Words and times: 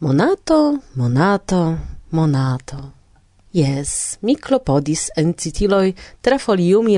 Monato, 0.00 0.78
monato, 0.94 1.76
monato. 2.10 2.92
Yes, 3.50 4.18
mi 4.20 4.36
clopodis 4.36 5.10
en 5.16 5.34
citiloj 5.34 5.92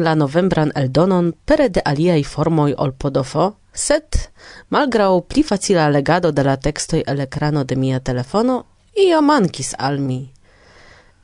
la 0.03 0.15
novembran 0.15 0.71
eldonon 0.75 1.33
pere 1.47 1.71
de 1.71 1.81
aliai 1.81 2.23
formoi 2.25 2.75
ol 2.77 2.93
podofo, 2.93 3.57
set, 3.73 4.31
malgrau 4.69 5.23
pli 5.23 5.43
facila 5.43 5.89
legado 5.89 6.31
de 6.31 6.43
la 6.43 6.59
textoi 6.59 7.03
el 7.07 7.21
ekrano 7.21 7.65
de 7.65 7.77
mia 7.77 8.01
telefono, 8.01 8.67
io 8.95 9.23
mankis 9.23 9.75
al 9.79 9.99
mi. 9.99 10.31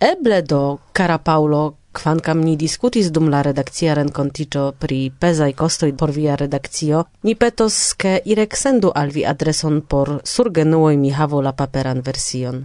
Eble 0.00 0.42
do, 0.42 0.80
cara 0.94 1.18
Paulo, 1.18 1.76
Kvankam 1.96 2.40
ni 2.44 2.56
diskutis 2.60 3.06
dum 3.08 3.30
la 3.32 3.38
redakcia 3.46 3.94
renkontiĝo 3.96 4.64
pri 4.84 4.98
pezaj 5.20 5.52
kostoj 5.56 5.94
por 5.96 6.10
via 6.12 6.36
redakcio, 6.36 7.04
ni 7.24 7.34
petos, 7.34 7.76
ke 7.96 8.18
Irek 8.32 8.56
sendu 8.60 8.90
al 8.94 9.12
vi 9.14 9.24
adreson 9.24 9.80
por 9.80 10.18
surgenuoj 10.24 10.96
mi 11.00 11.10
havu 11.10 11.40
la 11.40 11.52
paperan 11.56 12.02
version. 12.04 12.64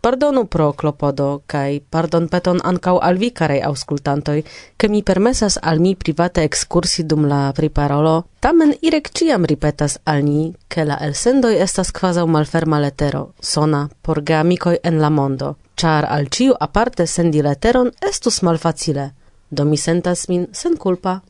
Pardonu 0.00 0.44
pro 0.54 0.72
klopodo 0.72 1.26
kaj 1.52 1.80
pardon 1.90 2.28
peton 2.32 2.60
ankaŭ 2.70 2.96
al 3.08 3.20
vi 3.22 3.30
karaj 3.40 3.60
aŭskultantoj, 3.68 4.38
ke 4.76 4.88
mi 4.88 5.02
permesas 5.02 5.58
al 5.62 5.78
mi 5.84 5.94
private 5.94 6.44
ekskursi 6.48 7.04
dum 7.12 7.28
la 7.32 7.42
priparolo, 7.56 8.14
tamen 8.40 8.74
Irek 8.80 9.12
ĉiam 9.18 9.44
ripetas 9.52 9.98
al 10.04 10.24
ni, 10.24 10.52
ke 10.68 10.88
la 10.88 10.96
elsendoj 11.08 11.54
estas 11.66 11.92
kvazaŭ 11.92 12.26
malferma 12.26 12.80
letero, 12.80 13.26
sona 13.40 13.88
por 14.02 14.22
geamikoj 14.32 14.78
en 14.82 14.98
la 15.04 15.10
mondo 15.10 15.56
char 15.76 16.04
al 16.04 16.28
ciu 16.28 16.54
aparte 16.60 17.06
sendi 17.06 17.42
leteron 17.42 17.90
estus 18.08 18.42
malfacile, 18.42 19.10
do 19.50 19.64
mi 19.64 19.76
sentas 19.76 20.28
min 20.28 20.46
sen 20.52 20.76
culpa. 20.76 21.20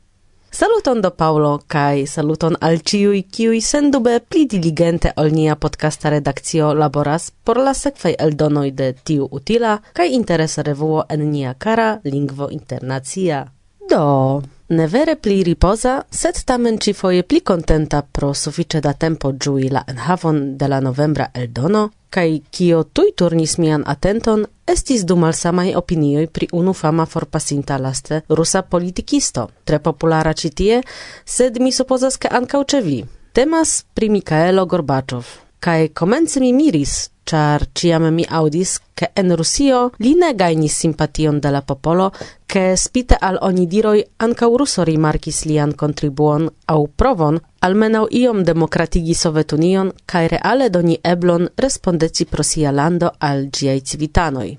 Saluton 0.53 1.01
do 1.01 1.11
Paulo, 1.11 1.61
kai 1.67 2.07
saluton 2.07 2.57
al 2.61 2.83
ciui, 2.85 3.23
kiui 3.23 3.61
sendube 3.61 4.19
pli 4.21 4.45
diligente 4.45 5.13
ol 5.17 5.31
nia 5.33 5.57
podcasta 5.57 6.11
redakcio 6.13 6.75
laboras 6.75 7.31
por 7.45 7.57
la 7.57 7.73
sekvaj 7.73 8.19
eldonoj 8.19 8.69
de 8.77 8.93
tiu 8.93 9.29
utila 9.33 9.79
kai 9.97 10.13
interesa 10.13 10.63
revuo 10.63 11.07
en 11.09 11.31
nia 11.31 11.55
kara 11.55 12.01
lingvo 12.05 12.51
internacia. 12.51 13.47
Do, 13.89 14.43
ne 14.69 14.87
vere 14.87 15.17
pli 15.17 15.43
ripoza, 15.43 16.03
sed 16.11 16.45
tamen 16.45 16.79
ci 16.79 16.93
foje 16.93 17.23
pli 17.23 17.41
contenta 17.41 18.03
pro 18.03 18.35
sufiĉe 18.35 18.81
da 18.81 18.93
tempo 18.93 19.33
giui 19.33 19.71
la 19.71 19.85
enhavon 19.89 20.57
de 20.59 20.69
la 20.69 20.81
novembra 20.81 21.31
eldono, 21.33 21.89
kai 22.13 22.43
kio 22.53 22.83
tui 22.85 23.13
turnis 23.17 23.57
mian 23.59 23.85
atenton 23.89 24.45
estis 24.69 25.05
du 25.09 25.17
malsamaj 25.17 25.73
opinioj 25.81 26.27
pri 26.37 26.49
unu 26.53 26.75
fama 26.77 27.07
forpasinta 27.07 27.79
laste 27.81 28.21
rusa 28.29 28.63
politikisto, 28.63 29.49
tre 29.65 29.79
populara 29.79 30.35
ĉi 30.37 30.51
tie, 30.61 30.83
sed 31.25 31.57
mi 31.61 31.73
supozas 31.73 32.21
ke 32.21 32.29
ankaŭ 32.41 32.63
ĉe 32.75 32.83
vi. 32.85 32.99
Temas 33.33 33.79
pri 33.95 34.11
Mikaelo 34.13 34.67
Gorbaĉov. 34.69 35.25
Kaj 35.63 35.93
komence 35.97 36.41
mi 36.43 36.53
miris, 36.53 37.12
char 37.25 37.67
ciam 37.73 38.09
mi 38.15 38.25
audis 38.29 38.79
che 38.95 39.11
en 39.15 39.35
Rusio 39.37 39.91
li 39.99 40.15
ne 40.15 40.35
gainis 40.35 40.77
simpation 40.77 41.41
de 41.41 41.51
la 41.51 41.63
popolo, 41.63 42.13
che 42.47 42.77
spite 42.77 43.17
al 43.19 43.39
onidiroi 43.41 44.05
anca 44.17 44.47
ruso 44.47 44.83
rimarkis 44.85 45.45
lian 45.45 45.75
contribuon 45.75 46.49
au 46.67 46.89
provon 46.95 47.41
almenau 47.61 48.07
iom 48.11 48.43
demokratigi 48.45 49.15
Sovetunion 49.15 49.93
cae 50.05 50.29
reale 50.29 50.71
doni 50.71 50.99
eblon 51.03 51.49
respondeci 51.55 52.27
pro 52.27 52.43
sia 52.43 52.71
lando 52.71 53.13
al 53.19 53.49
giai 53.51 53.83
civitanoi. 53.83 54.59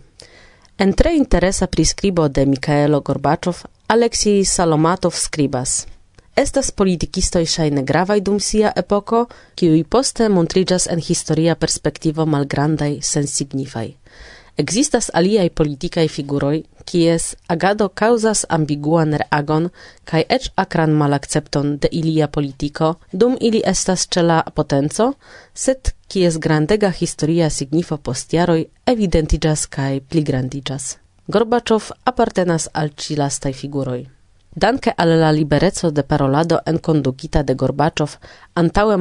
En 0.76 0.94
tre 0.94 1.14
interesa 1.14 1.68
priscribo 1.68 2.28
de 2.28 2.46
Mikhailo 2.46 3.02
Gorbaczov, 3.02 3.64
Alexei 3.88 4.44
Salomatov 4.44 5.14
scribas– 5.14 5.86
Estas 6.36 6.72
politikistoj 6.72 7.46
ŝajne 7.46 7.84
gravaj 7.86 8.20
dum 8.26 8.40
sia 8.42 8.72
epoko, 8.82 9.26
kiuj 9.56 9.84
poste 9.96 10.30
montriĝas 10.34 10.88
en 10.90 11.02
historia 11.08 11.54
perspektivo 11.56 12.26
malgrandaj 12.26 12.96
sensignifaj. 13.10 13.92
Ekzistas 14.58 15.10
aliaj 15.14 15.50
politikaj 15.50 16.08
figuroj, 16.14 16.64
kies 16.90 17.28
agado 17.56 17.88
kaŭzas 18.02 18.46
ambiguan 18.58 19.14
reagon 19.22 19.70
kaj 20.10 20.24
eĉ 20.38 20.50
akran 20.64 20.94
malakcepton 21.02 21.78
de 21.86 21.90
ilia 21.92 22.28
politiko, 22.28 22.96
dum 23.12 23.38
ili 23.42 23.62
estas 23.74 24.08
ĉe 24.10 24.26
la 24.26 24.40
potenco, 24.56 25.14
sed 25.54 25.94
kies 26.08 26.38
grandega 26.38 26.90
historia 27.02 27.50
signifo 27.50 27.98
post 27.98 28.34
jaroj 28.34 28.66
evidentiĝas 28.96 29.68
kaj 29.78 30.00
pligrandiĝas. 30.10 30.98
Gorbaĉov 31.28 31.92
apartenas 32.14 32.70
al 32.74 32.94
ĉi 32.98 33.22
lastaj 33.22 33.54
figuroj. 33.54 34.02
Danke 34.56 34.94
al 34.96 35.20
la 35.20 35.32
libereco 35.32 35.90
de 35.92 36.04
parolado 36.04 36.62
en 36.66 36.78
kondukita 36.78 37.42
de 37.44 37.56
Gorbaĉov 37.56 38.18
antaŭe 38.54 38.98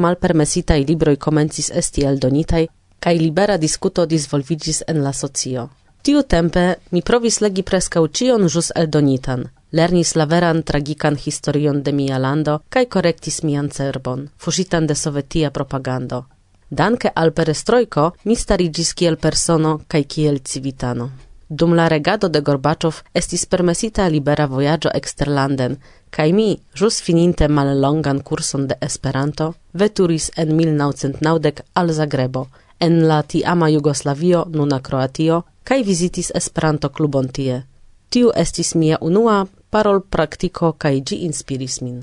i 0.79 0.85
libroi 0.85 1.17
komencis 1.17 1.71
esti 1.71 2.05
eldonitai, 2.05 2.69
kai 2.99 3.19
libera 3.19 3.57
discuto 3.59 4.07
disvolvigis 4.07 4.83
en 4.87 5.03
la 5.03 5.13
socio. 5.13 5.69
Tiu 6.03 6.23
tempe 6.23 6.79
mi 6.91 7.03
provis 7.03 7.41
legi 7.41 7.63
prescau 7.63 8.09
cion 8.09 8.49
jus 8.49 8.73
eldonitan, 8.75 9.45
lernis 9.71 10.15
la 10.15 10.25
veran 10.25 10.63
tragikan 10.63 11.17
historion 11.17 11.83
de 11.83 11.93
mia 11.93 12.19
lando 12.19 12.63
kaj 12.69 12.87
correctis 12.87 13.43
mian 13.43 13.69
cerbon, 13.71 14.31
fuŝitan 14.37 14.87
de 14.87 14.95
sovetia 14.95 15.51
propagando. 15.51 16.25
Danke 16.71 17.11
al 17.15 17.33
perestroiko 17.33 18.13
mi 18.25 18.37
starigis 18.37 18.95
kiel 18.95 19.17
persono 19.17 19.81
kai 19.87 20.05
kiel 20.05 20.41
civitano. 20.41 21.11
Dum 21.55 21.75
la 21.75 21.87
regado 21.89 22.29
de 22.29 22.41
Gorbaczov 22.41 23.03
estis 23.21 23.43
permesita 23.45 24.07
libera 24.09 24.47
vojaĝo 24.49 24.89
eksterlanden, 24.99 25.75
kaj 26.17 26.33
mi, 26.33 26.47
ĵus 26.81 27.01
fininte 27.05 27.49
mallongan 27.49 28.23
kurson 28.29 28.65
de 28.71 28.79
Esperanto, 28.87 29.51
veturis 29.73 30.31
en 30.37 30.55
1990 30.57 31.61
al 31.75 31.93
Zagrebo, 31.93 32.47
en 32.81 32.97
la 33.09 33.21
tiama 33.23 33.69
Jugoslavio, 33.69 34.47
nuna 34.49 34.79
Kroatio, 34.81 35.43
kaj 35.65 35.83
vizitis 35.91 36.33
Esperanto-klubon 36.41 37.29
tie. 37.29 37.61
Tiu 38.09 38.33
estis 38.45 38.73
mia 38.75 38.97
unua 39.01 39.45
parol-praktiko 39.71 40.73
kaj 40.73 40.95
ĝi 41.11 41.21
inspiris 41.29 41.81
min. 41.84 42.01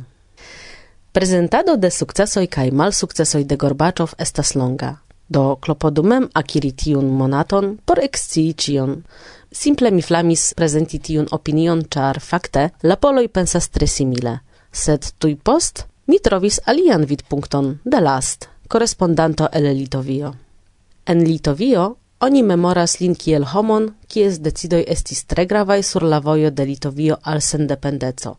Prezentado 1.12 1.76
de 1.76 1.90
sukcesoj 1.90 2.46
kaj 2.48 2.70
malsukcesoj 2.72 3.44
de 3.50 3.58
Gorbaczov 3.58 4.14
estas 4.20 4.54
longa. 4.56 4.94
Do 5.30 5.56
klopodumem 5.62 6.30
akiri 6.34 6.72
tiun 6.72 7.10
monaton 7.18 7.78
por 7.86 8.00
ekscii 8.02 8.54
cion, 8.54 8.96
Simple 9.52 9.92
mi 9.92 10.02
flamis 10.02 10.54
presenti 10.54 11.00
tiun 11.00 11.28
opinion, 11.32 11.82
char 11.90 12.20
fakte 12.22 12.70
la 12.84 12.98
poloi 12.98 13.28
pensas 13.28 13.70
tre 13.70 13.88
simile. 13.88 14.40
Sed 14.72 15.08
tui 15.18 15.36
post 15.36 15.88
mi 16.06 16.20
trovis 16.20 16.60
alian 16.66 17.06
vidpunkton 17.06 17.80
de 17.84 18.02
last, 18.02 18.46
correspondanto 18.68 19.50
el 19.52 19.66
Litovio. 19.78 20.36
En 21.06 21.26
Litovio 21.26 21.96
oni 22.20 22.44
memoras 22.44 23.00
lin 23.00 23.16
kiel 23.16 23.46
homon, 23.54 23.94
kies 24.08 24.40
decidoi 24.46 24.84
estis 24.88 25.26
tre 25.26 25.46
gravai 25.46 25.82
sur 25.84 26.04
la 26.04 26.20
vojo 26.20 26.52
de 26.52 26.66
Litovio 26.66 27.18
al 27.24 27.42
sendependeco. 27.42 28.38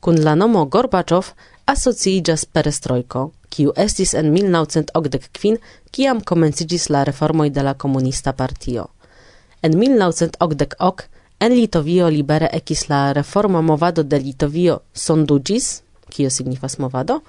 Kun 0.00 0.24
la 0.24 0.34
nomo 0.34 0.64
Gorbaczov 0.64 1.32
asociigas 1.66 2.46
perestrojko, 2.46 3.32
kiu 3.50 3.72
estis 3.76 4.14
en 4.14 4.32
1980 4.32 5.58
kiam 5.90 6.20
komencigis 6.20 6.88
la 6.88 7.04
reformoj 7.04 7.50
de 7.50 7.62
la 7.62 7.74
komunista 7.74 8.32
partio. 8.32 8.88
En 9.62 9.78
1988 9.78 11.08
en 11.40 11.52
Litovio 11.52 12.08
libere 12.08 12.48
ekis 12.52 12.88
la 12.88 13.12
reforma 13.12 13.60
movado 13.60 14.02
de 14.02 14.18
Litovio 14.18 14.80
sondugis, 14.94 15.82
kio 16.10 16.30
signifas 16.30 16.78
movado, 16.78 17.20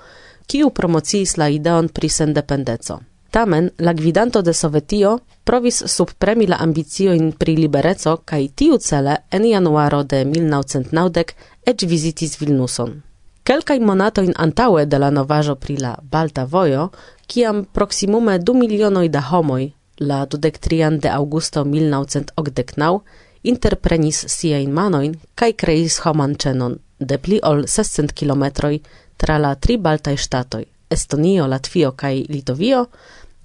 kiu 0.48 0.70
promociis 0.70 1.38
la 1.38 1.50
ideon 1.50 1.90
pri 1.90 2.10
sendependeco. 2.10 3.00
Tamen 3.32 3.70
la 3.78 3.94
gvidanto 3.94 4.42
de 4.42 4.54
Sovetio 4.54 5.20
provis 5.44 5.84
subpremi 5.86 6.48
la 6.48 6.58
ambicioin 6.60 7.32
pri 7.32 7.56
libereco 7.56 8.16
kaj 8.26 8.48
tiu 8.56 8.78
cele 8.78 9.16
en 9.32 9.46
januaro 9.46 10.04
de 10.04 10.24
1990 10.26 11.34
ec 11.66 11.84
visitis 11.84 12.38
Vilnuson. 12.42 13.02
Kelkaj 13.44 13.80
monatojn 13.80 14.34
antaue 14.38 14.86
de 14.86 14.98
la 14.98 15.10
novajo 15.10 15.56
pri 15.56 15.78
la 15.78 15.96
Balta 16.02 16.46
Vojo, 16.46 16.90
kiam 17.28 17.66
proximume 17.66 18.40
du 18.40 18.54
milionoj 18.54 19.10
da 19.10 19.22
homoj 19.22 19.72
la 20.00 20.26
dudektrian 20.26 21.00
de 21.00 21.10
augusto 21.10 21.64
1989 21.66 23.00
interprenis 23.44 24.26
siajn 24.28 24.72
manoin 24.72 25.16
kai 25.36 25.54
kreis 25.54 26.00
homan 26.06 26.36
cenon 26.36 26.80
de 27.00 27.18
pli 27.18 27.40
ol 27.44 27.64
600 27.68 28.14
kilometroi 28.14 28.82
tra 29.18 29.38
la 29.38 29.56
tri 29.56 29.78
baltaj 29.78 30.18
ŝtatoj 30.18 30.66
Estonio, 30.90 31.48
Latvio 31.48 31.92
kai 31.92 32.26
Litovio 32.30 32.86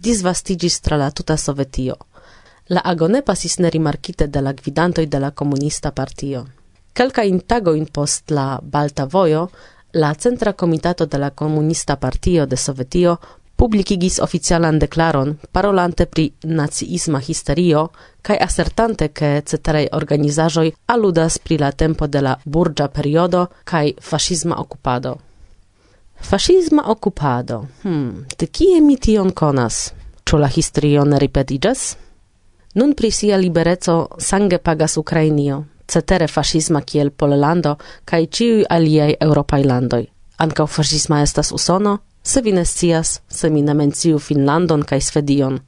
disvastigis 0.05 0.81
tra 0.81 0.97
la 0.97 1.11
tuta 1.11 1.37
Sovetio. 1.37 1.97
La 2.69 2.81
agone 2.85 3.23
pasis 3.23 3.59
nerimarkite 3.59 4.27
de 4.27 4.41
la 4.41 4.53
gvidantoj 4.53 5.07
de 5.07 5.19
la 5.21 5.31
komunista 5.31 5.91
partio. 5.91 6.47
Kelkajn 6.93 7.41
tagojn 7.47 7.87
post 7.93 8.31
la 8.31 8.61
Balta 8.63 9.05
Vojo 9.05 9.49
la 9.93 10.15
Centra 10.15 10.53
Komitato 10.53 11.07
de 11.07 11.19
la 11.19 11.31
Komunista 11.31 11.97
Partio 11.97 12.47
de 12.47 12.57
Sovetio 12.57 13.17
publicigis 13.57 14.19
oficialan 14.21 14.79
declaron 14.79 15.37
parolante 15.53 16.07
pri 16.07 16.33
naciisma 16.45 17.19
histerio 17.19 17.89
kaj 18.23 18.39
asertante 18.41 19.09
ke 19.09 19.43
ceteraj 19.47 19.87
organizaĵoj 19.93 20.73
aludas 20.87 21.39
pri 21.39 21.59
la 21.59 21.71
tempo 21.73 22.07
de 22.07 22.21
la 22.21 22.37
burĝa 22.45 22.89
periodo 22.89 23.47
kaj 23.65 23.93
fascisma 24.01 24.57
okupado. 24.59 25.17
Fascisma 26.21 26.83
okupado. 26.87 27.67
Hmm, 27.83 28.25
te 28.37 28.47
kie 28.47 28.81
mi 28.81 28.97
tion 28.97 29.31
konas? 29.33 29.93
Ĉu 30.25 30.39
la 30.41 30.49
historio 30.49 31.05
ne 31.05 31.19
ripetiĝas? 31.19 31.97
Nun 32.75 32.95
pri 32.95 33.11
sia 33.11 33.37
libereco 33.37 34.09
sange 34.19 34.59
pagas 34.59 34.97
Ukrainio, 34.97 35.65
cetere 35.87 36.27
fascisma 36.29 36.81
kiel 36.81 37.11
Pollando 37.11 37.77
kaj 38.05 38.27
ĉiuj 38.27 38.65
aliaj 38.71 39.13
eŭropaj 39.21 39.63
landoj. 39.65 40.03
Ankaŭ 40.39 40.67
fascisma 40.67 41.21
estas 41.23 41.53
Usono, 41.53 41.99
Se 42.25 42.41
vi 42.41 42.53
ne 42.53 42.65
scias, 42.65 43.21
se 43.29 43.51
mi 43.51 43.63
ne 43.63 43.75
menciu 43.75 44.19
Finlandon 44.19 44.83
kaj 44.83 45.01
Svedion, 45.01 45.59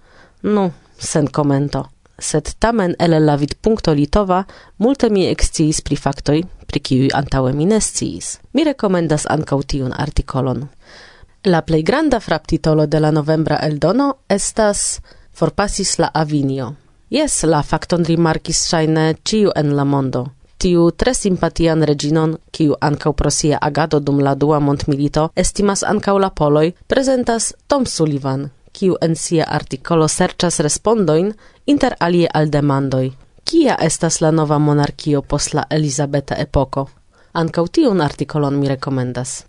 nu, 0.43 0.71
sen 0.99 1.27
komento. 1.29 1.85
Sed 2.19 2.55
tamen 2.59 2.95
el 2.99 3.13
la 3.25 3.35
vidpunkto 3.37 3.93
litova 3.93 4.45
multe 4.79 5.11
mi 5.11 5.27
eksciis 5.29 5.83
pri 5.85 5.97
faktoj, 6.01 6.39
pri 6.67 6.81
kiuj 6.81 7.11
antaŭe 7.19 7.53
mi 7.53 7.67
ne 7.69 7.81
sciis. 7.81 8.39
Mi 8.55 8.65
rekomendas 8.65 9.27
ankaŭ 9.29 9.61
tiun 9.69 9.93
artikolon. 9.93 10.65
La 11.47 11.61
plej 11.63 11.83
granda 11.83 12.21
fraptitolo 12.21 12.87
de 12.87 13.01
la 13.01 13.11
novembra 13.11 13.61
eldono 13.63 14.15
estas 14.29 15.01
Forpasis 15.37 15.99
la 15.99 16.09
avinio. 16.15 16.73
Jes, 17.13 17.43
la 17.45 17.61
fakton 17.63 18.05
rimarkis 18.09 18.65
ŝajne 18.71 19.05
ĉiu 19.23 19.53
en 19.55 19.75
la 19.77 19.85
mondo, 19.85 20.25
tiu 20.59 20.91
tre 20.91 21.15
simpatian 21.15 21.83
reginon, 21.83 22.39
kiu 22.53 22.77
ancau 22.81 23.13
pro 23.13 23.31
sia 23.31 23.59
agado 23.61 24.01
dum 24.01 24.21
la 24.21 24.35
dua 24.35 24.61
montmilito 24.61 25.31
estimas 25.37 25.83
ancau 25.85 26.19
la 26.19 26.31
poloi, 26.31 26.75
presentas 26.87 27.55
Tom 27.69 27.87
Sullivan, 27.87 28.51
kiu 28.73 28.97
en 29.01 29.17
sia 29.17 29.45
articolo 29.45 30.09
serchas 30.09 30.61
respondoin 30.61 31.33
inter 31.67 31.97
alie 32.01 32.29
al 32.35 32.51
demandoi. 32.51 33.13
Kia 33.45 33.77
estas 33.81 34.21
la 34.21 34.31
nova 34.31 34.59
monarchio 34.59 35.23
pos 35.23 35.53
la 35.55 35.67
Elizabeta 35.71 36.35
epoko? 36.35 36.89
Ancau 37.35 37.69
tiun 37.69 38.01
articolon 38.01 38.57
mi 38.59 38.69
rekomendas. 38.69 39.45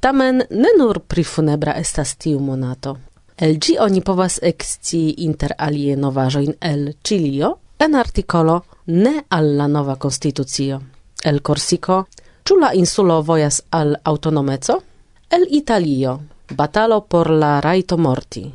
Tamen 0.00 0.42
ne 0.50 0.68
nur 0.78 1.00
pri 1.00 1.24
funebra 1.24 1.72
estas 1.72 2.16
tiu 2.16 2.40
monato. 2.40 2.98
El 3.38 3.58
gi 3.58 3.78
oni 3.78 4.00
povas 4.00 4.38
exci 4.42 5.14
inter 5.24 5.54
alie 5.58 5.96
novajoin 5.96 6.54
el 6.60 6.96
Cilio, 7.04 7.58
en 7.78 7.94
articolo 7.94 8.64
ne 8.88 9.24
alla 9.28 9.66
nova 9.66 9.96
constitucio. 9.96 10.80
El 11.24 11.42
Corsico, 11.42 12.06
ĉu 12.44 12.56
la 12.56 12.70
insulo 12.72 13.20
vojas 13.22 13.60
al 13.70 13.96
autonomeco? 14.02 14.78
El 15.28 15.44
Italio, 15.50 16.20
batalo 16.56 17.00
por 17.00 17.30
la 17.30 17.58
raito 17.60 17.98
morti. 17.98 18.46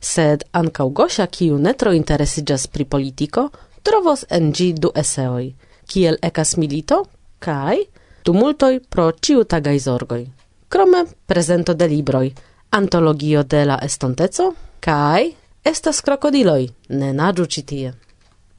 Sed 0.00 0.44
ancau 0.52 0.90
Gosia, 0.90 1.26
kiu 1.26 1.56
netro 1.58 1.92
interesigas 1.92 2.66
pri 2.66 2.84
politico, 2.84 3.48
trovos 3.82 4.26
en 4.28 4.52
gi 4.52 4.72
du 4.74 4.90
eseoi, 4.94 5.54
kiel 5.86 6.18
ecas 6.22 6.56
milito 6.56 7.04
kai 7.38 7.86
tumultoi 8.22 8.80
pro 8.80 9.12
ciu 9.12 9.44
tagai 9.44 9.78
zorgoi. 9.80 10.26
Krome 10.68 11.06
prezento 11.26 11.74
de 11.74 11.88
libroi, 11.88 12.34
antologio 12.70 13.42
de 13.42 13.64
la 13.64 13.78
estonteco 13.82 14.52
kai 14.80 15.32
estas 15.64 16.02
krokodiloj, 16.02 16.68
ne 16.88 17.12
nadu 17.12 17.46
citie. 17.46 17.94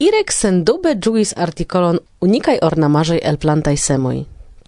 Irek 0.00 0.32
sendube 0.32 0.94
juis 0.96 1.34
artikolon 1.36 1.98
unikaj 2.24 2.54
ornamaĵoj 2.64 3.18
el 3.30 3.36
plantaj 3.36 3.74
semoj, 3.76 4.22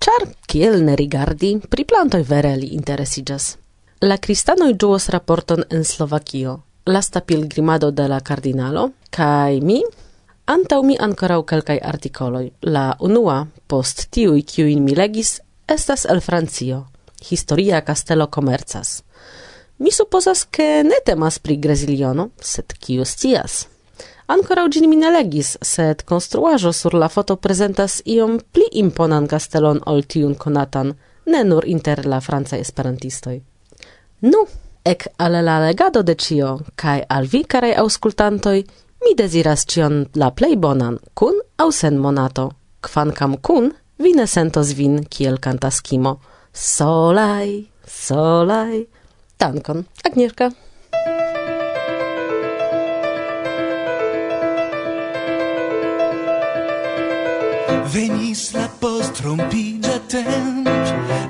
ĉar 0.05 0.27
kiel 0.45 0.83
ne 0.85 0.93
rigardi, 1.01 1.55
pri 1.73 1.87
plantoj 1.89 2.21
vere 2.29 2.51
li 2.61 2.69
interesiĝas. 2.77 3.47
La 4.05 4.19
kristanoj 4.21 4.75
ĝuos 4.77 5.09
raporton 5.15 5.65
en 5.71 5.89
Slovakio, 5.89 6.59
lasta 6.85 7.25
pilgrimado 7.25 7.91
de 7.91 8.11
la 8.13 8.21
kardinalo, 8.21 8.91
kaj 9.09 9.61
mi 9.65 9.81
antaŭ 10.53 10.83
mi 10.85 10.99
ankoraŭ 11.01 11.41
kelkaj 11.49 11.81
artikoloj. 11.81 12.45
La 12.69 12.87
unua, 13.01 13.47
post 13.67 14.11
tiuj 14.13 14.45
kiujn 14.53 14.85
mi 14.85 15.01
legis, 15.01 15.39
estas 15.65 16.05
el 16.05 16.21
Francio, 16.21 16.85
historia 17.31 17.81
castello 17.81 18.29
comercas. 18.29 18.99
Mi 19.79 19.91
supposas 19.91 20.45
che 20.45 20.83
ne 20.85 21.01
temas 21.07 21.39
pri 21.39 21.57
Graziliono, 21.57 22.31
sed 22.37 22.77
kiu 22.79 23.05
scias. 23.05 23.72
Ancora 24.27 24.65
ugin 24.65 24.89
mi 24.89 24.97
ne 24.97 25.11
legis, 25.11 25.57
sed 25.63 26.05
construajo 26.05 26.73
sur 26.73 26.95
la 26.95 27.09
foto 27.09 27.37
presentas 27.37 28.03
iom 28.07 28.39
pli 28.53 28.69
imponan 28.73 29.27
castellon 29.27 29.81
ol 29.87 30.03
tiun 30.03 30.35
konatan, 30.35 30.95
ne 31.27 31.45
nur 31.45 31.67
inter 31.67 32.07
la 32.07 32.21
franca 32.21 32.57
esperantistoi. 32.57 33.43
Nu, 34.21 34.47
ek 34.85 35.09
al 35.19 35.39
la 35.45 35.59
legado 35.67 36.03
de 36.03 36.15
cio, 36.15 36.59
cae 36.77 37.05
al 37.09 37.27
vi, 37.27 37.45
carei 37.45 37.75
auscultantoi, 37.75 38.65
mi 39.03 39.15
desiras 39.19 39.67
cion 39.67 40.07
la 40.15 40.31
plei 40.31 40.57
bonan, 40.57 40.99
kun 41.15 41.41
au 41.59 41.71
sen 41.73 41.99
monato. 41.99 42.53
Kvankam 42.83 43.37
kun, 43.43 43.73
vi 43.99 44.13
ne 44.15 44.27
sentos 44.27 44.75
vin, 44.79 45.05
kiel 45.11 45.39
cantas 45.39 45.81
Kimo. 45.83 46.19
Solaj, 46.53 47.65
solaj. 47.87 48.85
Dankon, 49.39 49.87
Agnieszka. 50.05 50.53
Venis 57.85 58.53
la 58.55 58.69
post 58.81 59.21
rompigia 59.25 59.99
temp, 60.09 60.69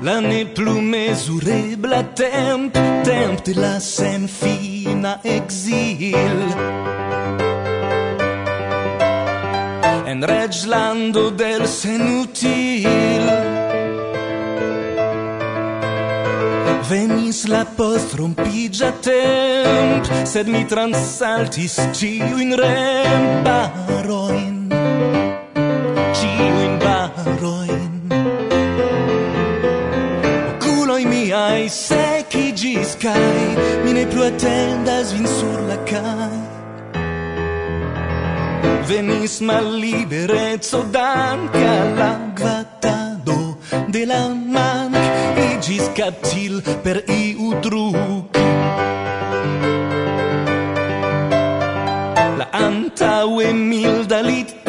la 0.01 0.19
ne 0.21 0.45
plu 0.45 0.81
mesurebla 0.81 2.03
temp, 2.15 2.77
temp 3.03 3.41
de 3.45 3.53
la 3.57 3.79
sen 3.79 4.27
fina 4.27 5.19
exil. 5.23 6.37
En 10.05 10.21
reglando 10.21 11.31
del 11.31 11.67
senutil, 11.67 13.25
Venis 16.89 17.47
la 17.47 17.65
post 17.65 18.13
rompigia 18.13 18.91
temp, 19.01 20.05
sed 20.25 20.47
mi 20.47 20.65
transaltis 20.69 21.79
ciuin 21.97 22.53
remparoin 22.53 24.52
tiuin 26.43 26.75
baroin 26.83 27.91
Oculoi 30.51 31.05
miai 31.05 31.69
secigis 31.69 32.95
kai 33.03 33.45
Mi 33.83 33.93
ne 33.97 34.05
plu 34.11 34.23
attendas 34.31 35.13
vin 35.15 35.27
sur 35.27 35.59
la 35.69 35.77
cai. 35.89 36.41
Venis 38.87 39.39
malliberezzo 39.47 40.83
danca 40.91 41.73
la 41.99 42.11
grattado 42.39 43.57
de 43.93 44.05
la 44.05 44.23
manc 44.55 44.95
Igis 45.47 45.87
captil 45.95 46.61
per 46.83 46.97
iu 47.07 47.53
truc 47.63 48.35
La 52.39 52.47
antaue 52.65 53.53
mil 53.53 54.03
dalit 54.11 54.62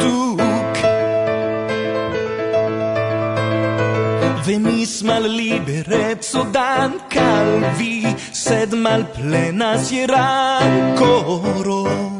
venis 4.55 5.01
mal 5.03 5.23
liberezzo 5.27 6.43
dan 6.51 6.99
calvi, 7.09 8.07
sed 8.31 8.71
mal 8.73 9.03
plenas 9.15 9.91
iera 9.91 10.59
coro. 10.95 12.14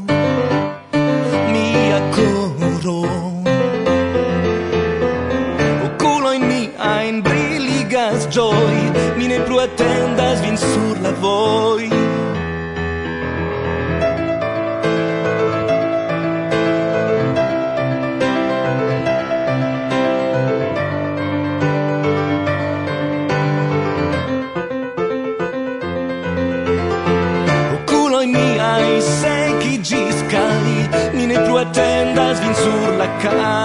kind. 33.26 33.65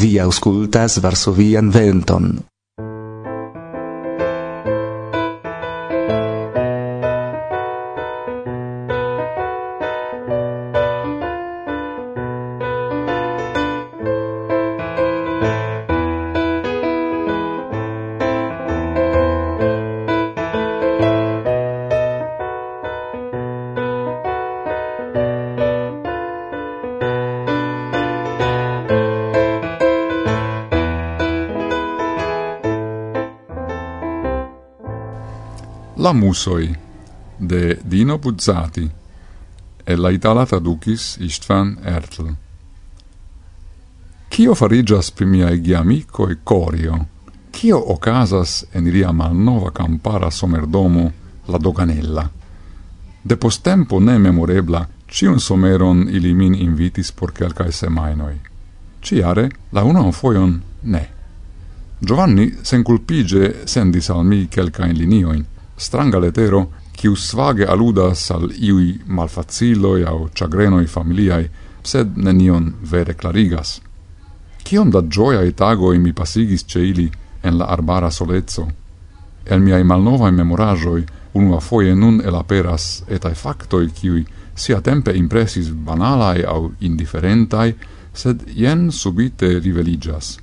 vi 0.00 0.18
auscultas 0.20 0.98
Varsovian 1.02 1.72
venton. 1.72 2.38
La 36.00 36.12
musoi 36.12 36.74
de 37.36 37.78
Dino 37.84 38.16
Buzzati 38.16 38.90
e 39.84 39.96
la 39.96 40.08
itala 40.10 40.46
traducis 40.46 41.18
Istvan 41.20 41.76
Ertl. 41.84 42.30
Cio 44.28 44.54
farigias 44.54 45.10
pri 45.10 45.26
miai 45.26 45.60
geamico 45.60 46.30
e 46.30 46.38
corio? 46.42 47.06
Cio 47.50 47.76
ocasas 47.92 48.64
en 48.72 48.86
ilia 48.86 49.12
malnova 49.12 49.72
campara 49.72 50.30
somerdomo 50.30 51.12
la 51.44 51.58
doganella? 51.58 52.30
De 53.20 53.36
postempo 53.36 54.00
ne 54.00 54.16
memorebla, 54.18 54.86
ciun 55.06 55.38
someron 55.38 56.08
ili 56.08 56.32
min 56.32 56.54
invitis 56.54 57.12
por 57.12 57.32
quelcae 57.32 57.72
semainoi. 57.72 58.40
Ciare, 59.00 59.50
la 59.72 59.84
unan 59.84 60.12
foion 60.12 60.62
ne. 60.80 61.08
Giovanni 62.00 62.54
senculpige 62.62 63.66
sendis 63.66 64.08
al 64.08 64.24
mi 64.24 64.46
quelcaen 64.48 64.96
linioin, 64.96 65.44
stranga 65.80 66.18
letero 66.18 66.66
kiu 66.92 67.16
svage 67.16 67.64
aludas 67.64 68.30
al 68.30 68.50
iui 68.52 68.98
malfaciloi 69.06 70.04
au 70.04 70.28
chagrenoi 70.34 70.86
familiai, 70.86 71.48
sed 71.82 72.16
nenion 72.16 72.74
vere 72.82 73.14
clarigas. 73.14 73.80
Kiom 74.64 74.90
da 74.92 75.00
gioiai 75.02 75.54
tagoi 75.56 75.98
mi 75.98 76.12
pasigis 76.12 76.66
ce 76.66 76.82
ili 76.88 77.08
en 77.42 77.56
la 77.58 77.70
arbara 77.72 78.10
solezzo. 78.10 78.66
El 79.46 79.60
miai 79.64 79.84
malnovai 79.84 80.32
memorajoi 80.32 81.06
unua 81.32 81.60
foie 81.60 81.94
nun 81.94 82.20
elaperas 82.20 83.02
etai 83.08 83.34
factoi 83.34 83.88
kiui 83.88 84.26
sia 84.54 84.80
tempe 84.80 85.16
impressis 85.16 85.70
banalai 85.70 86.44
au 86.44 86.72
indifferentai, 86.80 87.74
sed 88.12 88.44
jen 88.54 88.90
subite 88.92 89.58
riveligas. 89.58 90.36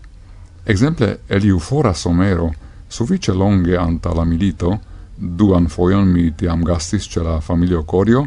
Exemple, 0.66 1.20
Eliu 1.30 1.60
Fora 1.60 1.94
Somero, 1.94 2.54
sufice 2.90 3.32
longe 3.32 3.78
anta 3.78 4.14
la 4.14 4.26
milito, 4.26 4.80
duan 5.18 5.68
foion 5.68 6.08
mi 6.08 6.32
tiam 6.38 6.64
gastis 6.64 7.10
ce 7.10 7.24
la 7.24 7.40
familio 7.42 7.84
Corio, 7.84 8.26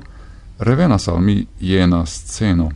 revenas 0.59 1.09
al 1.09 1.21
mi 1.23 1.47
iena 1.61 2.05
sceno. 2.07 2.71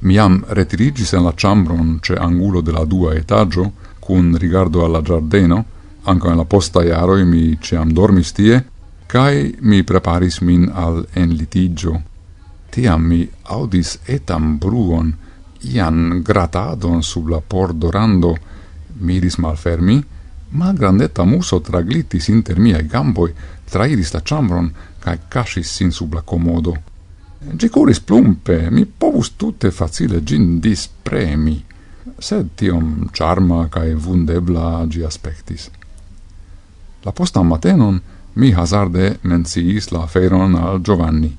Miam 0.00 0.42
retirigis 0.48 1.12
en 1.12 1.24
la 1.24 1.32
chambron 1.32 1.98
ce 2.02 2.16
angulo 2.16 2.60
de 2.60 2.72
la 2.72 2.84
dua 2.84 3.14
etaggio, 3.14 3.72
cun 4.00 4.36
rigardo 4.38 4.84
alla 4.84 5.00
giardeno, 5.02 5.64
anco 6.04 6.30
en 6.30 6.36
la 6.36 6.44
posta 6.44 6.84
iaroi 6.84 7.24
mi 7.24 7.58
ciam 7.60 7.92
dormis 7.92 8.32
tie, 8.32 8.64
cae 9.06 9.54
mi 9.60 9.82
preparis 9.82 10.40
min 10.40 10.70
al 10.74 11.06
enlitigio. 11.12 12.02
Tiam 12.70 13.04
mi 13.06 13.28
audis 13.42 13.98
etam 14.04 14.58
bruon, 14.58 15.14
ian 15.60 16.22
gratadon 16.22 17.02
sub 17.02 17.28
la 17.28 17.40
pordorando, 17.40 18.34
miris 19.00 19.38
malfermi, 19.38 20.02
malgrandeta 20.54 21.24
muso 21.24 21.60
traglitis 21.60 22.28
inter 22.28 22.58
miei 22.62 22.86
gamboi, 22.86 23.34
trairis 23.70 24.12
la 24.14 24.22
chambron, 24.22 24.70
cae 25.02 25.20
cascis 25.28 25.70
sin 25.76 25.92
sub 25.92 26.14
la 26.14 26.22
comodo. 26.22 26.74
Gi 27.44 27.68
curis 27.68 28.00
plumpe, 28.00 28.70
mi 28.70 28.86
povus 28.86 29.34
tutte 29.36 29.70
facile 29.70 30.22
gin 30.24 30.60
dispremi, 30.60 31.58
sed 32.18 32.54
tiom 32.56 33.10
charma 33.12 33.66
cae 33.68 33.94
vundebla 33.94 34.86
gi 34.88 35.04
aspectis. 35.04 35.68
La 37.04 37.12
posta 37.12 37.42
matenon 37.42 38.00
mi 38.34 38.52
hazarde 38.52 39.18
menciis 39.22 39.90
la 39.90 40.06
feron 40.06 40.54
al 40.54 40.80
Giovanni. 40.80 41.36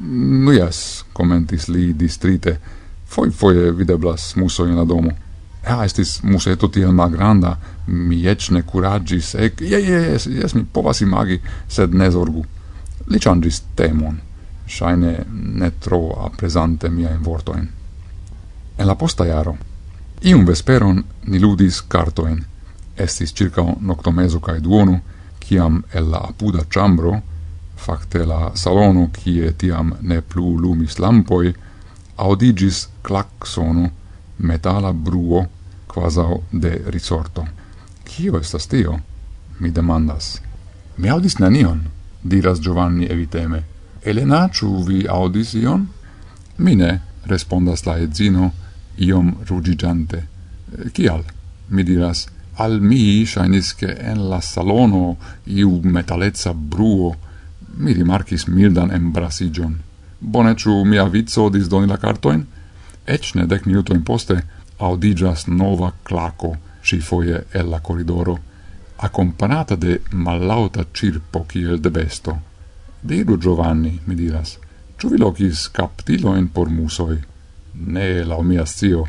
Nu 0.00 0.52
yes, 0.52 1.04
commentis 1.12 1.68
li 1.68 1.92
distrite, 1.94 2.58
foi 3.04 3.30
foie 3.30 3.70
videblas 3.72 4.32
muso 4.34 4.66
in 4.66 4.74
la 4.74 4.84
domo 4.84 5.12
ja, 5.66 5.84
estis 5.84 6.22
museto 6.22 6.68
tiel 6.68 6.92
malgranda, 6.92 7.56
mi 7.86 8.22
ec 8.28 8.50
ne 8.50 8.62
curagis, 8.62 9.34
ec, 9.34 9.60
je, 9.60 9.78
je, 9.78 10.00
jes, 10.12 10.26
jes, 10.26 10.54
mi 10.54 10.64
povas 10.64 11.00
imagi, 11.00 11.40
sed 11.68 11.94
ne 11.94 12.10
zorgu. 12.10 12.44
Li 13.06 13.18
changis 13.20 13.62
temon, 13.76 14.18
shaine 14.66 15.24
ne 15.30 15.70
tro 15.80 16.02
apresante 16.26 16.90
miaen 16.90 17.22
vortoen. 17.22 17.68
En 18.78 18.86
la 18.86 18.94
posta 18.94 19.26
jaro, 19.26 19.56
iun 20.22 20.46
vesperon 20.46 21.02
ni 21.26 21.38
ludis 21.42 21.82
cartoen. 21.88 22.40
Estis 22.96 23.32
circa 23.34 23.64
noctomeso 23.80 24.40
cae 24.40 24.60
duonu, 24.60 24.98
ciam 25.42 25.82
el 25.92 26.10
la 26.10 26.22
apuda 26.28 26.64
chambro, 26.70 27.16
facte 27.76 28.24
la 28.26 28.52
salono, 28.54 29.08
cie 29.16 29.52
tiam 29.58 29.94
ne 30.00 30.20
plu 30.22 30.56
lumis 30.60 30.98
lampoi, 30.98 31.52
audigis 32.16 32.88
clac 33.02 33.46
metala 34.42 34.92
bruo 34.92 35.46
quasau 35.86 36.42
de 36.50 36.82
risorto. 36.86 37.46
Cio 38.04 38.38
estas 38.38 38.66
tio? 38.66 38.98
Mi 39.58 39.70
demandas. 39.70 40.40
Mi 40.96 41.08
audis 41.08 41.38
nenion, 41.38 41.86
diras 42.22 42.60
Giovanni 42.60 43.06
eviteme. 43.10 43.62
Elena, 44.04 44.48
ĉu 44.48 44.84
vi 44.86 45.06
audis 45.08 45.54
ion? 45.54 45.86
Mine, 46.58 47.00
respondas 47.24 47.86
la 47.86 47.96
edzino, 47.98 48.50
iom 48.98 49.34
rugigiante. 49.48 50.26
Cial? 50.92 51.22
Mi 51.68 51.84
diras, 51.84 52.26
al 52.56 52.80
mi 52.80 53.24
shainis 53.26 53.74
che 53.74 53.94
en 53.96 54.28
la 54.28 54.40
salono 54.40 55.16
iu 55.44 55.80
metalezza 55.84 56.52
bruo 56.54 57.14
mi 57.76 57.92
rimarcis 57.92 58.46
mildan 58.46 58.90
embrasigion. 58.90 59.78
Bone, 60.18 60.54
ciu 60.56 60.84
mia 60.84 61.08
vizzo 61.08 61.48
disdoni 61.48 61.86
la 61.86 61.96
cartoin? 61.96 62.44
Ec 63.06 63.34
ne 63.34 63.46
dec 63.46 63.66
minutoin 63.66 64.02
poste 64.02 64.42
audigas 64.78 65.46
nova 65.46 65.92
claco, 66.02 66.56
si 66.82 67.00
foie 67.00 67.44
el 67.52 67.70
la 67.70 67.80
corridoro, 67.80 68.38
accompagnata 68.98 69.76
de 69.76 70.00
mallauta 70.12 70.84
cirpo 70.94 71.44
kiel 71.48 71.80
de 71.80 71.90
besto. 71.90 72.38
Diru 73.02 73.38
Giovanni, 73.38 73.98
mi 74.06 74.14
diras, 74.14 74.58
ciu 74.98 75.10
vi 75.10 75.18
locis 75.18 75.68
captiloin 75.68 76.48
por 76.48 76.70
musoi? 76.70 77.18
Ne, 77.74 78.22
lau 78.24 78.42
mia 78.42 78.66
zio, 78.66 79.06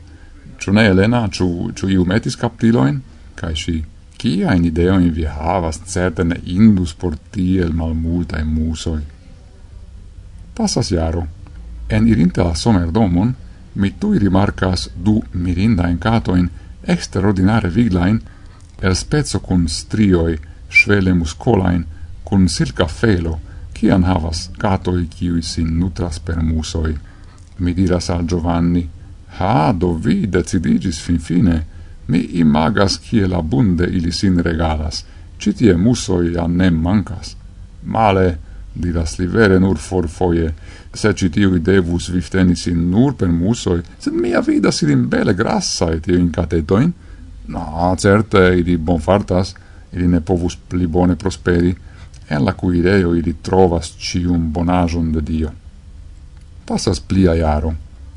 Ciu 0.63 0.71
ne, 0.73 0.85
Elena, 0.88 1.27
ciu, 1.27 1.71
ciu 1.75 1.89
iu 1.91 2.05
metis 2.07 2.38
captiloin? 2.39 3.01
Cai 3.35 3.55
si, 3.59 3.81
ciain 4.15 4.63
ideoin 4.63 5.09
vi 5.12 5.25
havas, 5.27 5.81
certe 5.91 6.23
ne 6.23 6.38
indus 6.45 6.93
por 6.95 7.17
tiel 7.31 7.73
in 7.73 8.47
musoi. 8.47 9.01
Passas 10.55 10.89
jaro. 10.89 11.27
En 11.89 12.07
irinte 12.07 12.41
la 12.43 12.55
somerdomon, 12.55 13.35
mi 13.75 13.94
tui 14.00 14.20
rimarcas 14.20 14.89
du 14.96 15.22
mirindain 15.34 15.98
catoin, 15.98 16.50
extraordinare 16.86 17.70
viglain, 17.70 18.22
el 18.82 18.96
spezzo 18.96 19.39
cun 19.39 19.68
strioi, 19.68 20.38
svele 20.70 21.13
muscolain, 21.13 21.86
cun 22.24 22.48
silca 22.50 22.88
felo, 22.88 23.39
cian 23.74 24.03
havas 24.03 24.50
catoi 24.60 25.08
ciui 25.10 25.42
sin 25.42 25.77
nutras 25.80 26.20
per 26.20 26.42
musoi. 26.42 26.96
Mi 27.58 27.74
diras 27.74 28.10
al 28.10 28.25
Giovanni, 28.25 28.88
ha, 29.39 29.72
do 29.72 29.94
vi 29.94 30.27
decidigis 30.27 31.00
fin 31.01 31.20
fine, 31.20 31.58
mi 32.08 32.20
imagas 32.39 33.00
ciel 33.01 33.34
abunde 33.34 33.86
ili 33.86 34.12
sin 34.12 34.39
regalas, 34.44 35.06
citie 35.39 35.75
musoi 35.75 36.36
an 36.38 36.58
nem 36.58 36.75
mancas. 36.75 37.36
Male, 37.84 38.38
diras 38.74 39.18
li 39.20 39.27
vere 39.27 39.60
nur 39.60 39.77
for 39.77 40.08
foie, 40.08 40.53
se 40.94 41.13
citiui 41.13 41.62
devus 41.62 42.10
viftenis 42.10 42.65
in 42.68 42.89
nur 42.89 43.15
per 43.15 43.30
musoi, 43.30 43.82
sed 44.00 44.13
mia 44.13 44.42
vida 44.42 44.70
ilin 44.82 45.08
bele 45.10 45.34
grassae 45.34 46.00
tiuin 46.00 46.32
catetoin, 46.32 46.92
no, 47.48 47.96
certe, 48.00 48.44
ili 48.60 48.77
bonfartas, 48.77 49.56
ili 49.94 50.08
ne 50.08 50.22
povus 50.22 50.56
pli 50.56 50.88
bone 50.88 51.15
prosperi, 51.15 51.75
en 52.30 52.46
la 52.46 52.53
cui 52.53 52.80
ideo 52.80 53.13
ili 53.15 53.36
trovas 53.42 53.94
cium 54.00 54.51
bonajon 54.53 55.12
de 55.12 55.22
Dio. 55.22 55.51
Passas 56.65 57.00
plia 57.00 57.36
iaro, 57.36 57.74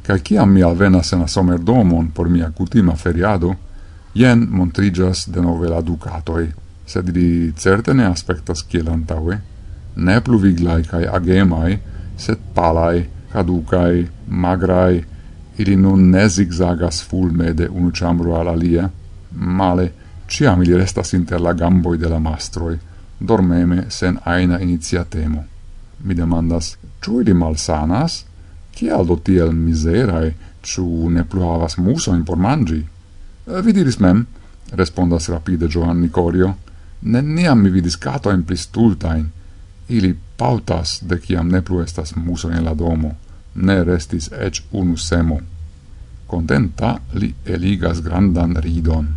ca 0.07 0.19
ciam 0.19 0.53
mi 0.53 0.63
alvenas 0.63 1.13
en 1.13 1.25
la 1.25 1.29
somerdomon 1.29 2.13
por 2.15 2.29
mia 2.29 2.51
cutima 2.51 2.95
feriado, 2.97 3.55
jen 4.15 4.47
montrigas 4.51 5.27
de 5.29 5.43
nove 5.43 5.69
la 5.69 5.81
ducatoi, 5.81 6.47
sed 6.87 7.09
ili 7.09 7.53
certe 7.59 7.95
ne 7.95 8.07
aspectas 8.07 8.63
kiel 8.63 8.89
antaue, 8.89 9.41
ne 9.97 10.21
pluviglai 10.21 10.83
cae 10.85 11.07
agemai, 11.09 11.79
set 12.17 12.39
palai, 12.55 13.07
caducai, 13.33 14.07
magrai, 14.29 15.05
ili 15.59 15.77
nun 15.77 16.11
ne 16.11 16.29
zigzagas 16.29 17.03
fulme 17.09 17.53
de 17.55 17.69
unu 17.69 17.91
chambro 17.91 18.37
al 18.37 18.49
alia, 18.49 18.91
male, 19.33 19.93
ciam 20.29 20.63
ili 20.63 20.77
restas 20.77 21.13
inter 21.13 21.41
la 21.41 21.53
gamboi 21.53 21.99
de 21.99 22.09
la 22.09 22.19
mastroi, 22.19 22.79
dormeme 23.21 23.87
sen 23.89 24.19
aina 24.25 24.61
iniziatemo. 24.61 25.45
Mi 26.05 26.15
demandas, 26.15 26.77
ciu 27.01 27.21
ili 27.21 27.35
malsanas? 27.35 28.25
Cial 28.77 29.07
do 29.07 29.17
tiel 29.17 29.53
miserae, 29.53 30.35
ciu 30.63 31.11
ne 31.11 31.25
plu 31.25 31.43
havas 31.49 31.79
musoin 31.79 32.25
por 32.25 32.37
mangi? 32.37 32.83
Eh, 33.47 33.63
vi 33.63 33.73
diris 33.73 33.99
mem, 33.99 34.27
respondas 34.73 35.29
rapide 35.29 35.69
Giovanni 35.69 36.11
Corio, 36.11 36.55
neniam 37.03 37.63
mi 37.63 37.71
vidis 37.71 37.97
catoin 37.97 38.45
in 38.51 38.57
stultain, 38.57 39.31
Ili 39.89 40.19
pautas 40.37 41.01
de 41.03 41.21
ciam 41.21 41.49
ne 41.49 41.63
plu 41.63 41.81
estas 41.83 42.17
muso 42.17 42.51
en 42.51 42.65
la 42.65 42.75
domo, 42.75 43.13
ne 43.55 43.85
restis 43.85 44.31
ec 44.33 44.63
unu 44.73 44.97
semo. 44.97 45.39
Contenta 46.27 46.97
li 47.15 47.35
eligas 47.45 48.03
grandan 48.03 48.57
ridon. 48.57 49.15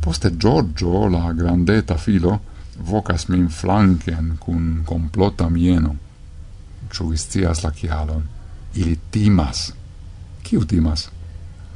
Poste 0.00 0.30
Giorgio, 0.40 1.08
la 1.08 1.32
grandeta 1.32 1.96
filo, 1.98 2.38
vocas 2.78 3.28
min 3.28 3.48
flanken 3.48 4.36
cun 4.40 4.82
complota 4.86 5.48
mieno. 5.48 5.96
Ciu 6.92 7.12
istias 7.12 7.62
la 7.62 7.70
cialon. 7.70 8.22
Ili 8.74 8.98
timas. 9.10 9.72
Ciu 10.44 10.64
timas? 10.64 11.08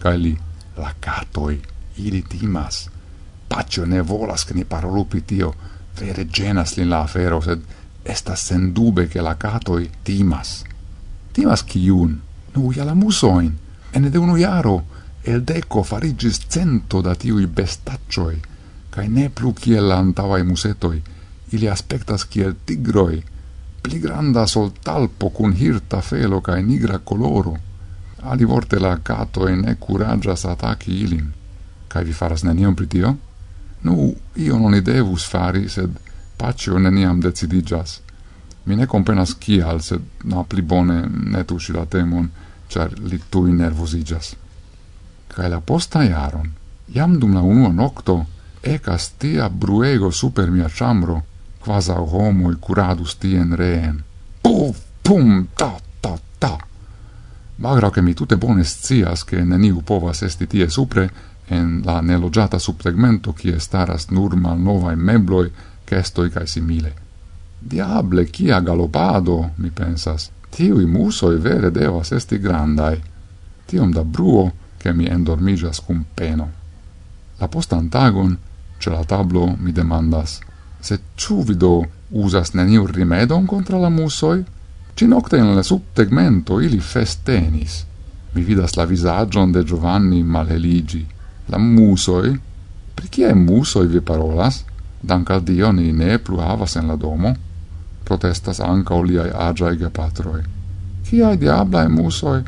Cai 0.02 0.18
li, 0.18 0.32
la 0.76 0.94
catoi, 1.00 1.60
ili 1.96 2.22
timas. 2.22 2.88
Pacio 3.48 3.84
ne 3.86 4.00
volas 4.00 4.44
che 4.44 4.54
ni 4.54 4.64
parolu 4.64 5.06
tio, 5.26 5.54
vere 5.98 6.24
genas 6.26 6.76
lin 6.76 6.88
la 6.88 7.02
afero, 7.02 7.40
sed 7.40 7.60
Estas 8.02 8.44
sendube 8.44 9.06
che 9.08 9.20
la 9.20 9.36
catoi 9.36 9.90
timas. 10.02 10.64
Timas 11.32 11.64
ciun? 11.64 12.20
Nu, 12.54 12.72
ia 12.72 12.84
la 12.84 12.94
musoin. 12.94 13.52
Ene 13.92 14.10
de 14.10 14.18
unu 14.18 14.36
iaro, 14.36 14.84
el 15.22 15.44
deco 15.44 15.82
farigis 15.82 16.40
cento 16.48 17.00
da 17.00 17.14
tiui 17.14 17.46
bestaccioi, 17.46 18.40
cae 18.90 19.08
ne 19.08 19.28
plu 19.30 19.52
ciel 19.54 19.90
antavai 19.92 20.42
musetoi, 20.42 21.02
ili 21.50 21.68
aspectas 21.68 22.26
ciel 22.28 22.56
tigroi, 22.64 23.22
pli 23.82 23.98
granda 24.00 24.46
sol 24.46 24.72
talpo 24.82 25.30
cun 25.30 25.52
hirta 25.52 26.00
felo 26.00 26.40
cae 26.40 26.62
nigra 26.62 26.98
coloro. 26.98 27.56
Ali 28.22 28.44
vorte 28.44 28.78
la 28.78 28.98
catoi 29.02 29.56
ne 29.56 29.76
curagias 29.78 30.44
ataci 30.44 31.02
ilin. 31.02 31.32
Cae 31.88 32.04
vi 32.04 32.12
faras 32.12 32.42
nenion 32.42 32.74
pritio? 32.74 33.16
Nu, 33.82 34.14
io 34.34 34.56
non 34.56 34.74
i 34.74 34.80
devus 34.80 35.26
fari, 35.26 35.68
sed 35.68 35.96
pacio 36.42 36.78
neniam 36.78 37.20
decidigas. 37.20 38.00
Mi 38.64 38.76
ne 38.76 38.86
comprenas 38.86 39.34
kial, 39.38 39.78
sed 39.82 40.24
na 40.24 40.42
pli 40.42 40.62
bone 40.62 40.96
ne 41.34 41.42
tuŝi 41.46 41.74
la 41.76 41.84
temon, 41.86 42.26
ĉar 42.72 42.96
li 43.10 43.20
tuj 43.30 43.52
nervoziĝas. 43.60 44.32
Kaj 45.34 45.50
la 45.54 45.60
posta 45.60 46.02
jaron, 46.02 46.50
jam 46.96 47.14
dum 47.22 47.36
la 47.38 47.44
unua 47.46 47.70
nokto, 47.70 48.16
ecas 48.74 49.08
tia 49.22 49.48
bruego 49.48 50.10
super 50.10 50.50
mia 50.50 50.68
chambro, 50.78 51.22
quasau 51.62 52.10
homoi 52.10 52.58
curadus 52.66 53.14
tien 53.22 53.54
reen. 53.62 54.02
Puf, 54.42 54.82
pum, 55.02 55.46
ta, 55.54 55.72
ta, 56.00 56.16
ta! 56.38 56.56
Magra 57.56 57.90
che 57.90 58.02
mi 58.02 58.14
tutte 58.14 58.36
bone 58.36 58.64
scias 58.64 59.22
che 59.24 59.44
neniu 59.44 59.82
povas 59.82 60.22
esti 60.22 60.46
tie 60.46 60.68
supre, 60.68 61.10
en 61.46 61.82
la 61.84 62.00
nelogiata 62.00 62.58
subtegmento, 62.58 63.32
kie 63.32 63.60
staras 63.60 64.08
nur 64.10 64.34
malnovae 64.36 64.96
mebloi 64.96 65.50
orchestoi 65.92 66.30
cae 66.30 66.46
simile. 66.46 66.94
Diable, 67.58 68.24
kia 68.24 68.60
galopado, 68.60 69.52
mi 69.56 69.70
pensas. 69.70 70.30
Tiui 70.50 70.86
musoi 70.86 71.38
vere 71.38 71.70
devas 71.70 72.12
esti 72.12 72.38
grandai. 72.38 73.00
Tiom 73.66 73.92
da 73.92 74.04
bruo, 74.04 74.52
che 74.76 74.92
mi 74.92 75.06
endormigas 75.06 75.80
cum 75.80 76.04
peno. 76.14 76.50
La 77.38 77.48
postan 77.48 77.88
tagon, 77.88 78.36
ce 78.78 78.90
la 78.90 79.04
tablo, 79.04 79.54
mi 79.58 79.72
demandas, 79.72 80.40
se 80.80 80.98
ciu 81.14 81.42
vido 81.44 81.84
usas 82.10 82.52
neniu 82.52 82.86
rimedon 82.86 83.46
contra 83.46 83.78
la 83.78 83.88
musoi? 83.88 84.44
Ci 84.94 85.06
nocte 85.06 85.36
in 85.36 85.54
la 85.54 85.62
subtegmento 85.62 86.60
ili 86.60 86.80
festenis. 86.80 87.84
Mi 88.32 88.42
vidas 88.42 88.74
la 88.74 88.84
visagion 88.84 89.52
de 89.52 89.62
Giovanni 89.62 90.22
Maleligi. 90.22 91.06
La 91.46 91.58
musoi? 91.58 92.40
Per 92.94 93.08
chi 93.08 93.22
è 93.22 93.32
musoi 93.32 93.86
vi 93.86 94.00
parolas? 94.00 94.64
dank 95.02 95.30
al 95.30 95.42
Dio 95.42 95.72
ni 95.72 95.92
ne 95.92 96.18
plu 96.18 96.38
havas 96.40 96.76
en 96.76 96.86
la 96.86 96.96
domo, 96.96 97.34
protestas 98.04 98.60
anca 98.60 98.94
oliai 98.94 99.30
agiae 99.30 99.76
gepatroi. 99.76 100.42
Ciai 101.06 101.36
diablae 101.38 101.88
musoi, 101.88 102.42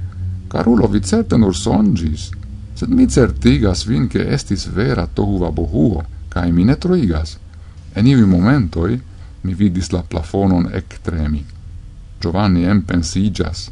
carulo 0.49 0.89
vi 0.89 1.01
certe 1.03 1.37
nur 1.37 1.55
songis, 1.57 2.31
sed 2.75 2.91
mi 2.91 3.09
certigas 3.09 3.85
vin 3.87 4.07
che 4.09 4.29
estis 4.33 4.69
vera 4.69 5.07
tohuva 5.07 5.51
bohuo, 5.51 6.05
cae 6.29 6.53
mi 6.53 6.65
ne 6.65 6.77
troigas. 6.79 7.39
En 7.95 8.07
iui 8.07 8.27
momentoi 8.27 9.01
mi 9.43 9.55
vidis 9.55 9.91
la 9.93 10.03
plafonon 10.03 10.71
ec 10.73 10.99
tremi. 11.03 11.45
Giovanni 12.21 12.65
empensigas. 12.65 13.71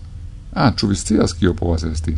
Ah, 0.53 0.73
ciu 0.77 0.89
vi 0.89 0.97
scias 0.97 1.35
cio 1.39 1.55
povas 1.55 1.85
esti? 1.89 2.15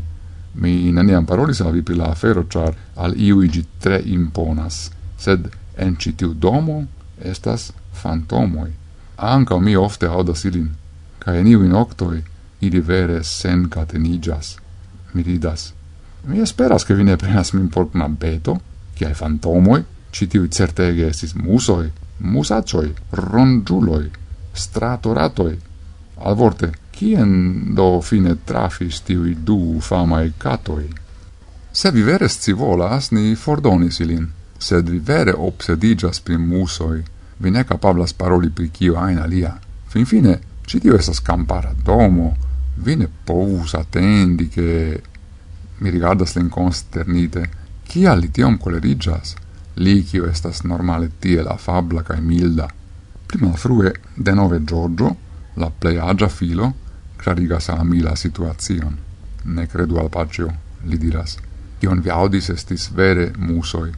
Mi 0.55 0.92
neniam 0.92 1.27
parolis 1.27 1.61
al 1.61 1.72
vi 1.72 1.83
pri 1.83 1.96
la 1.96 2.11
afero, 2.11 2.46
char 2.48 2.74
al 2.94 3.14
iui 3.16 3.48
gi 3.48 3.64
tre 3.79 4.00
imponas, 4.05 4.90
sed 5.16 5.48
en 5.77 5.97
citiu 5.97 6.35
domo 6.35 6.85
estas 7.19 7.73
fantomoi. 7.93 8.73
Anca 9.17 9.59
mi 9.59 9.77
ofte 9.77 10.07
audas 10.07 10.45
ilin, 10.45 10.71
ca 11.19 11.35
en 11.35 11.47
iu 11.47 11.63
noctoi 11.69 12.23
ili 12.61 12.81
vere 12.81 13.23
sen 13.25 13.69
catenigas. 13.71 14.57
Mi 15.13 15.23
ridas. 15.23 15.73
Mi 16.27 16.41
esperas 16.41 16.85
che 16.85 16.95
vi 16.95 17.05
ne 17.05 17.17
prenas 17.17 17.53
min 17.53 17.69
por 17.69 17.91
knabbeto, 17.91 18.61
ciae 18.95 19.15
fantomoi, 19.15 19.85
citiu 20.11 20.47
certege 20.47 21.09
estis 21.09 21.35
musoi, 21.35 21.91
musacioi, 22.19 22.95
rongiuloi, 23.11 24.11
stratoratoi. 24.53 25.59
Al 26.17 26.35
vorte, 26.35 26.73
cien 26.95 27.75
do 27.75 28.01
fine 28.01 28.37
trafis 28.45 29.03
tiui 29.03 29.35
du 29.45 29.81
famae 29.81 30.33
catoi? 30.39 30.89
Se 31.73 31.91
vi 31.91 32.03
vere 32.03 32.29
scivolas, 32.29 33.11
ni 33.11 33.35
fordonis 33.35 33.99
ilin 34.01 34.29
sed 34.59 34.88
vi 34.88 34.99
vere 34.99 35.33
obsedigas 35.37 36.21
pri 36.21 36.38
musoi, 36.38 37.03
vi 37.38 37.51
ne 37.51 37.64
capablas 37.64 38.12
paroli 38.12 38.51
pri 38.51 38.71
kio 38.71 38.97
ain 38.97 39.19
alia. 39.19 39.59
Finfine, 39.88 40.40
ci 40.64 40.81
tio 40.81 40.97
esas 40.97 41.21
campara 41.21 41.75
domo, 41.83 42.37
vi 42.77 42.97
ne 42.97 43.09
povus 43.25 43.75
attendi 43.75 44.49
che... 44.49 45.03
Mi 45.77 45.90
rigardas 45.90 46.37
lin 46.37 46.49
consternite, 46.49 47.43
kia 47.83 48.14
li 48.14 48.31
tiom 48.31 48.59
colerigas? 48.62 49.35
Li 49.83 50.05
kio 50.07 50.29
estas 50.31 50.62
normale 50.62 51.11
tie 51.19 51.43
la 51.43 51.57
fabla 51.59 52.05
cae 52.07 52.21
milda. 52.21 52.69
Prima 53.27 53.53
frue, 53.59 53.90
de 54.14 54.33
nove 54.33 54.62
Giorgio, 54.64 55.11
la 55.55 55.71
plei 55.71 55.99
agia 55.99 56.29
filo, 56.29 56.73
clarigas 57.17 57.69
a 57.69 57.83
mi 57.83 58.01
la 58.01 58.14
situazion. 58.14 58.97
Ne 59.45 59.67
credu 59.67 59.99
al 59.99 60.09
pacio, 60.11 60.53
li 60.85 60.97
diras. 60.97 61.37
Ion 61.83 62.01
vi 62.01 62.11
audis 62.11 62.49
estis 62.55 62.88
vere 62.95 63.33
musoi, 63.37 63.90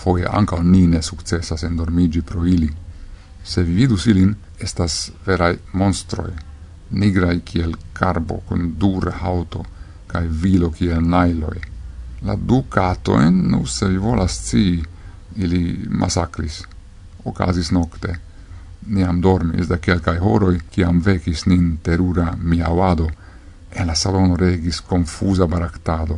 foie 0.00 0.24
anca 0.24 0.56
ni 0.62 0.86
ne 0.86 1.02
successas 1.02 1.62
endormigi 1.62 2.22
pro 2.22 2.44
ili. 2.46 2.70
Se 3.44 3.62
vi 3.62 3.74
vidus 3.74 4.06
ilin, 4.06 4.34
estas 4.58 5.12
verai 5.26 5.58
monstroi, 5.72 6.32
nigrai 6.90 7.40
kiel 7.44 7.76
carbo, 7.92 8.40
con 8.48 8.74
dure 8.78 9.12
auto, 9.20 9.64
cae 10.06 10.26
vilo 10.26 10.70
kiel 10.70 11.04
nailoi. 11.04 11.60
La 12.22 12.36
du 12.36 12.62
catoen, 12.68 13.42
nu 13.50 13.64
se 13.66 13.88
vi 13.88 13.96
volas 13.96 14.40
cii, 14.48 14.82
ili 15.36 15.86
massacris, 15.88 16.62
Ocasis 17.24 17.70
nocte. 17.70 18.14
Niam 18.86 19.20
dormis 19.20 19.68
da 19.68 19.76
quelcae 19.76 20.18
horoi, 20.18 20.60
ciam 20.72 21.02
vecis 21.04 21.44
nin 21.46 21.76
terura 21.84 22.32
miauado, 22.40 23.10
e 23.70 23.84
la 23.84 23.94
salono 23.94 24.36
regis 24.36 24.80
confusa 24.80 25.46
baractado. 25.46 26.16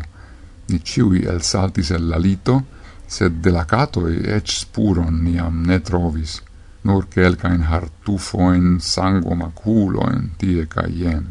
Ni 0.68 0.79
ciui 0.79 1.25
el 1.27 1.42
saltis 1.42 1.90
el 1.90 2.09
lalito, 2.09 2.55
lito, 2.55 2.82
sed 3.12 3.42
de 3.44 3.51
la 3.53 3.64
catoi 3.68 4.16
ec 4.37 4.48
spuron 4.48 5.20
niam 5.27 5.61
ne 5.68 5.79
trovis, 5.88 6.40
nur 6.88 7.07
quelcain 7.12 7.62
hartufoin, 7.68 8.79
sanguomaculoin, 8.81 10.31
tie 10.38 10.66
ca 10.66 10.87
ien. 10.88 11.27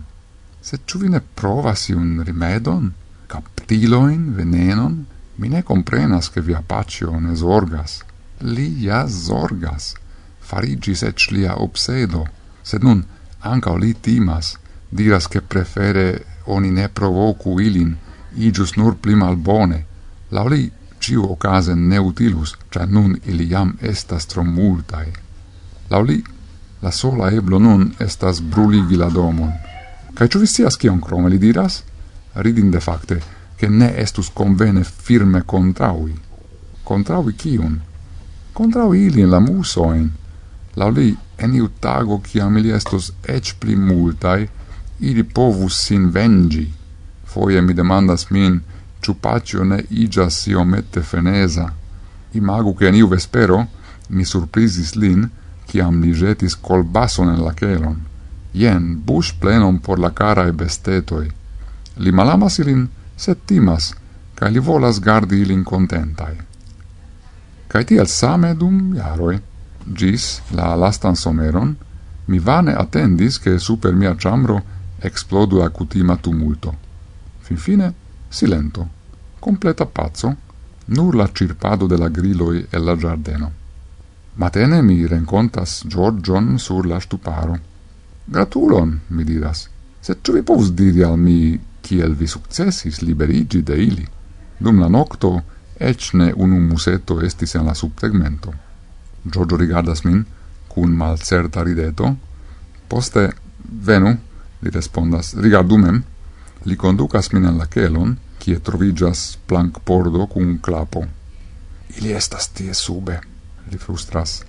Sed 0.62 0.86
ciu 0.86 1.02
vi 1.02 1.10
ne 1.10 1.22
provas 1.22 1.88
iun 1.90 2.22
rimedon, 2.28 2.92
captiloin, 3.32 4.30
venenon, 4.38 5.00
mi 5.40 5.50
ne 5.50 5.64
comprenas 5.64 6.30
che 6.30 6.42
via 6.42 6.62
pacio 6.62 7.18
ne 7.20 7.36
zorgas. 7.36 8.02
Li 8.54 8.68
ja 8.86 9.08
zorgas, 9.08 9.96
farigis 10.40 11.02
ec 11.10 11.30
lia 11.34 11.58
obsedo, 11.66 12.26
sed 12.62 12.86
nun 12.86 13.02
anca 13.42 13.74
li 13.76 13.96
timas, 14.06 14.54
diras 14.90 15.28
che 15.28 15.42
prefere 15.42 16.06
oni 16.46 16.70
ne 16.70 16.90
provocu 16.90 17.58
ilin, 17.60 17.96
igius 18.36 18.76
nur 18.78 18.98
pli 19.02 19.16
malbone. 19.16 19.80
Lau 20.30 20.48
li 20.48 20.70
ciu 21.02 21.26
ocase 21.32 21.76
ne 21.76 22.00
utilus, 22.00 22.56
cia 22.72 22.86
nun 22.86 23.18
ili 23.26 23.50
jam 23.50 23.74
estas 23.82 24.26
tro 24.26 24.44
multae. 24.44 25.14
Lauli, 25.90 26.24
la 26.82 26.92
sola 26.92 27.32
eblo 27.32 27.60
nun 27.60 27.92
estas 28.00 28.42
bruligi 28.42 28.98
la 28.98 29.10
domon. 29.10 29.52
Cai 30.14 30.28
ciu 30.28 30.42
vistias 30.42 30.78
cion 30.78 31.02
crome 31.02 31.30
li 31.30 31.38
diras? 31.38 31.84
Ridinde 32.34 32.80
facte, 32.80 33.22
che 33.58 33.68
ne 33.70 33.92
estus 33.98 34.30
convene 34.34 34.84
firme 34.84 35.44
contraui. 35.46 36.16
Contraui 36.84 37.36
cium? 37.38 37.80
Contraui 38.54 39.06
ilin 39.06 39.30
la 39.30 39.40
musoin. 39.40 40.10
Lauli, 40.76 41.16
en 41.38 41.56
iu 41.56 41.70
tago 41.80 42.22
ciam 42.26 42.58
ili 42.58 42.72
estus 42.72 43.12
ec 43.24 43.56
pli 43.60 43.76
multae, 43.76 44.48
ili 45.00 45.24
povus 45.24 45.82
sin 45.86 46.10
vengi. 46.12 46.68
Foie 47.26 47.62
mi 47.62 47.74
demandas 47.74 48.30
min, 48.30 48.62
ciu 49.02 49.16
pacio 49.20 49.64
ne 49.64 49.84
igas 49.90 50.46
iomete 50.48 51.02
fenesa. 51.02 51.74
Imagu 52.32 52.76
che 52.76 52.88
aniu 52.88 53.08
vespero 53.08 53.68
mi 54.10 54.24
surprisis 54.26 54.94
lin, 54.96 55.30
ciam 55.68 56.02
li 56.02 56.14
jetis 56.14 56.56
colbason 56.56 57.30
en 57.30 57.44
la 57.44 57.54
celon. 57.54 58.00
Ien, 58.54 59.00
bus 59.06 59.32
plenon 59.34 59.80
por 59.80 60.00
la 60.00 60.12
cara 60.12 60.46
e 60.48 60.52
bestetoi. 60.52 61.32
Li 61.98 62.12
malamas 62.12 62.58
ilin, 62.60 62.88
set 63.16 63.46
timas, 63.48 63.94
ca 64.36 64.48
li 64.48 64.60
volas 64.60 65.00
gardi 65.00 65.42
ilin 65.42 65.64
contentai. 65.64 66.36
Cai 67.72 67.86
tiel 67.88 68.08
same 68.08 68.54
dum 68.56 68.94
jaroi, 68.96 69.40
gis 69.86 70.42
la 70.52 70.76
lastan 70.76 71.16
someron, 71.16 71.76
mi 72.28 72.40
vane 72.40 72.76
attendis 72.76 73.40
che 73.40 73.58
super 73.58 73.94
mia 73.94 74.16
chambro 74.16 74.62
explodu 75.00 75.58
la 75.58 75.70
cutima 75.70 76.18
tumulto. 76.18 76.76
Fin 77.40 77.58
fine, 77.58 77.94
Silento, 78.32 78.88
completa 79.40 79.86
pazzo, 79.86 80.36
nur 80.86 81.16
la 81.16 81.28
cirpado 81.34 81.86
de 81.86 81.98
la 81.98 82.08
griloi 82.08 82.66
e 82.70 82.78
la 82.78 82.96
giardeno. 82.96 83.52
Matene 84.36 84.82
mi 84.82 85.06
rencontas 85.06 85.84
Giorgion 85.86 86.58
sur 86.58 86.86
la 86.88 87.00
stuparo. 87.00 87.60
Gratulon, 88.24 89.02
mi 89.08 89.26
diras, 89.26 89.68
se 90.00 90.16
ciu 90.22 90.34
vi 90.34 90.44
povus 90.48 90.72
diri 90.72 91.04
al 91.04 91.18
mi 91.20 91.60
kiel 91.82 92.16
vi 92.16 92.28
successis 92.28 93.02
liberigi 93.02 93.62
de 93.64 93.76
ili. 93.76 94.08
Dum 94.58 94.80
la 94.80 94.88
nocto, 94.88 95.34
ecne 95.78 96.32
unum 96.32 96.70
museto 96.72 97.20
estis 97.20 97.56
en 97.56 97.66
la 97.66 97.74
subtegmento. 97.76 98.54
Giorgio 99.26 99.58
rigardas 99.58 100.06
min, 100.06 100.24
cun 100.72 100.96
malcerta 100.96 101.64
rideto, 101.68 102.16
poste, 102.88 103.28
venu, 103.60 104.16
li 104.62 104.70
respondas, 104.72 105.34
rigardu 105.36 105.78
mem, 105.78 106.04
Li 106.66 106.78
conducas 106.78 107.32
min 107.34 107.48
en 107.50 107.58
la 107.58 107.66
celon, 107.66 108.16
kie 108.42 108.60
trovigas 108.62 109.38
plank 109.50 109.80
pordo 109.86 110.28
cun 110.30 110.58
clapo. 110.62 111.04
Ili 111.98 112.12
estas 112.14 112.50
tie 112.58 112.74
sube, 112.78 113.20
li 113.70 113.78
frustras. 113.78 114.42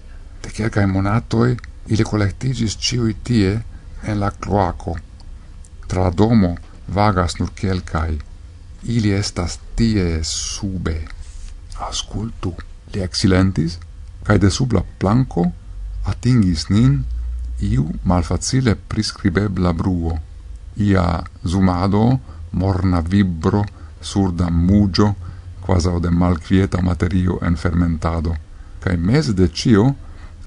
De 0.43 0.51
quelcae 0.51 0.87
monatoi 0.87 1.57
ili 1.93 2.05
collectigis 2.05 2.77
ciui 2.77 3.17
tie 3.25 3.55
en 4.03 4.21
la 4.21 4.31
cloaco. 4.31 4.97
Tra 5.89 6.05
la 6.05 6.11
domo 6.11 6.57
vagas 6.89 7.39
nur 7.41 7.53
quelcae. 7.57 8.19
Ili 8.83 9.13
estas 9.15 9.59
tie 9.77 10.21
sube. 10.25 10.99
Ascultu. 11.89 12.53
Li 12.93 13.01
exilentis, 13.01 13.79
cae 14.27 14.39
de 14.39 14.51
sub 14.51 14.75
la 14.77 14.83
planco 14.99 15.47
atingis 16.05 16.69
nin 16.69 17.01
iu 17.63 17.87
malfacile 18.05 18.75
prescribebla 18.75 19.73
bruo 19.73 20.19
ia 20.77 21.25
zumado, 21.47 22.21
morna 22.53 23.01
vibro, 23.01 23.65
surda 24.01 24.51
mugio, 24.51 25.15
quasau 25.61 26.01
de 26.01 26.11
malquieta 26.11 26.83
materio 26.83 27.39
en 27.43 27.57
fermentado, 27.57 28.37
cae 28.81 28.97
mes 28.97 29.35
de 29.35 29.49
cio 29.49 29.95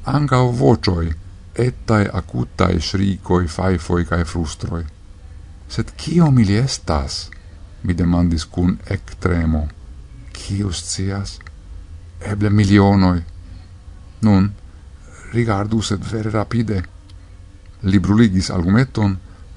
ancao 0.05 0.51
vocioi, 0.51 1.13
ettae 1.55 2.09
acutae 2.13 2.79
shricoi, 2.79 3.47
faifoi 3.47 4.05
cae 4.05 4.25
frustroi. 4.25 4.83
Sed 5.67 5.95
cio 5.97 6.31
mili 6.31 6.57
estas? 6.57 7.29
mi 7.85 7.93
demandis 7.93 8.45
cun 8.49 8.77
ec 8.89 9.15
tremo. 9.21 9.67
Ciu 10.33 10.71
scias? 10.73 11.37
Eble 12.19 12.49
milionoi. 12.49 13.21
Nun, 14.25 14.49
rigardu 15.33 15.81
sed 15.81 16.05
vere 16.11 16.31
rapide. 16.33 16.81
Li 17.85 17.99
bruligis 17.99 18.49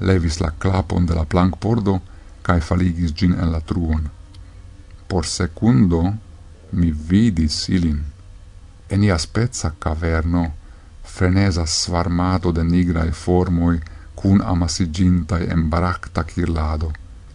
levis 0.00 0.40
la 0.40 0.50
clapon 0.50 1.06
de 1.06 1.14
la 1.14 1.24
plankpordo 1.24 2.00
cae 2.42 2.60
faligis 2.60 3.14
gin 3.14 3.34
en 3.34 3.52
la 3.52 3.60
truon. 3.60 4.08
Por 5.08 5.26
secundo 5.26 6.14
mi 6.72 6.92
vidis 6.92 7.68
ilin. 7.68 8.00
En 8.88 9.02
iaspezza 9.04 9.72
caverno 9.78 10.44
frenesa 11.04 11.66
svarmato 11.66 12.52
de 12.52 12.64
nigrae 12.64 13.12
formoi 13.12 13.80
cun 14.14 14.40
amasigintai 14.42 15.46
en 15.54 15.68
baracta 15.70 16.24
cirlado, 16.24 16.92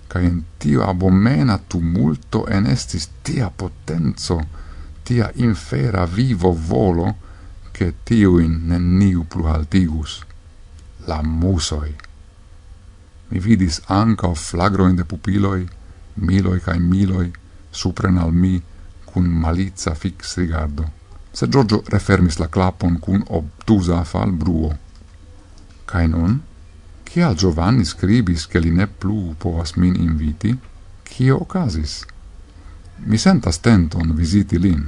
ca 0.08 0.19
in 0.19 0.43
tio 0.60 0.84
abomena 0.84 1.58
tumulto 1.58 2.45
en 2.47 2.67
estis 2.67 3.10
tia 3.23 3.49
potenzo, 3.49 4.39
tia 5.04 5.32
infera 5.36 6.06
vivo 6.06 6.52
volo, 6.54 7.15
che 7.73 7.93
tiuin 8.06 8.67
neniu 8.69 9.26
plu 9.26 9.47
altigus. 9.49 10.21
La 11.08 11.21
musoi 11.23 11.95
mi 13.34 13.39
vidis 13.39 13.82
anca 13.89 14.30
flagroin 14.38 14.96
de 14.96 15.06
pupiloi, 15.10 15.65
miloi 16.22 16.60
cae 16.62 16.78
miloi, 16.78 17.32
supren 17.72 18.19
al 18.22 18.32
mi, 18.32 18.62
cun 19.10 19.26
malizza 19.26 19.96
fix 19.98 20.38
rigardo. 20.38 20.86
Se 21.34 21.50
Giorgio 21.50 21.82
refermis 21.89 22.38
la 22.38 22.48
clapon 22.48 23.00
cun 23.00 23.24
obtusa 23.26 24.04
fal 24.04 24.32
bruo. 24.32 24.69
Cae 25.86 26.08
non, 26.08 26.38
cial 27.10 27.34
Giovanni 27.34 27.86
scribis 27.86 28.46
che 28.46 28.60
li 28.60 28.69
ne 28.69 28.86
plu 28.86 29.34
povas 29.38 29.74
min 29.82 29.96
inviti, 29.98 30.54
cio 31.02 31.41
ocasis? 31.41 32.06
Mi 33.10 33.17
sentas 33.17 33.60
tenton 33.60 34.13
visiti 34.13 34.60
lin. 34.60 34.86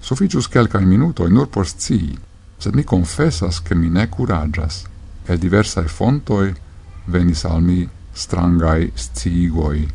Sufficius 0.00 0.48
quelcae 0.48 0.84
minutoi 0.88 1.30
nur 1.30 1.52
por 1.52 1.68
scii, 1.68 2.16
sed 2.56 2.74
mi 2.74 2.84
confessas 2.84 3.60
che 3.60 3.74
mi 3.74 3.92
ne 3.92 4.08
curagias. 4.08 4.84
El 5.26 5.38
diversae 5.38 5.88
fontoi 5.88 6.63
venis 7.06 7.44
al 7.44 7.62
mi 7.62 7.88
strangai 8.12 8.92
sciigoi, 8.94 9.88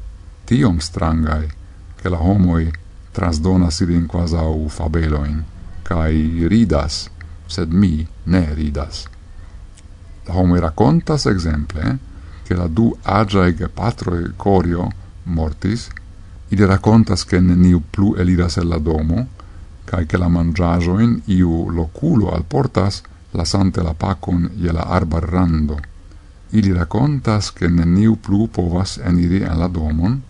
tiom 0.46 0.78
strangai, 0.78 1.48
che 1.96 2.10
la 2.10 2.20
homoi 2.20 2.70
trasdonas 3.12 3.80
ilin 3.82 4.06
quasau 4.08 4.68
fabeloin, 4.70 5.44
cae 5.84 6.48
ridas, 6.48 7.10
sed 7.48 7.72
mi 7.72 8.06
ne 8.24 8.44
ridas. 8.54 9.08
La 10.28 10.36
homoi 10.36 10.60
racontas 10.60 11.26
exemple, 11.26 11.82
eh, 11.82 11.98
che 12.44 12.56
la 12.56 12.68
du 12.68 12.96
agiae 13.02 13.56
gepatroi 13.56 14.34
corio 14.36 14.88
mortis, 15.24 15.88
ide 16.50 16.66
racontas 16.66 17.26
che 17.26 17.40
neniu 17.40 17.82
plu 17.90 18.16
eliras 18.16 18.58
el 18.58 18.68
la 18.68 18.78
domo, 18.78 19.28
cae 19.86 20.06
che 20.06 20.18
la 20.18 20.28
mangiajoin 20.28 21.22
iu 21.26 21.70
loculo 21.70 22.34
alportas, 22.34 23.02
lasante 23.32 23.82
la 23.82 23.94
pacon 23.94 24.50
je 24.58 24.72
la 24.72 24.86
arbar 24.90 25.24
rando 25.24 25.89
Ili 26.52 26.74
racontas 26.74 27.52
che 27.52 27.68
neniu 27.68 28.16
plu 28.16 28.48
povas 28.48 28.98
eniri 28.98 29.44
en 29.44 29.60
la 29.60 29.68
domon, 29.68 30.22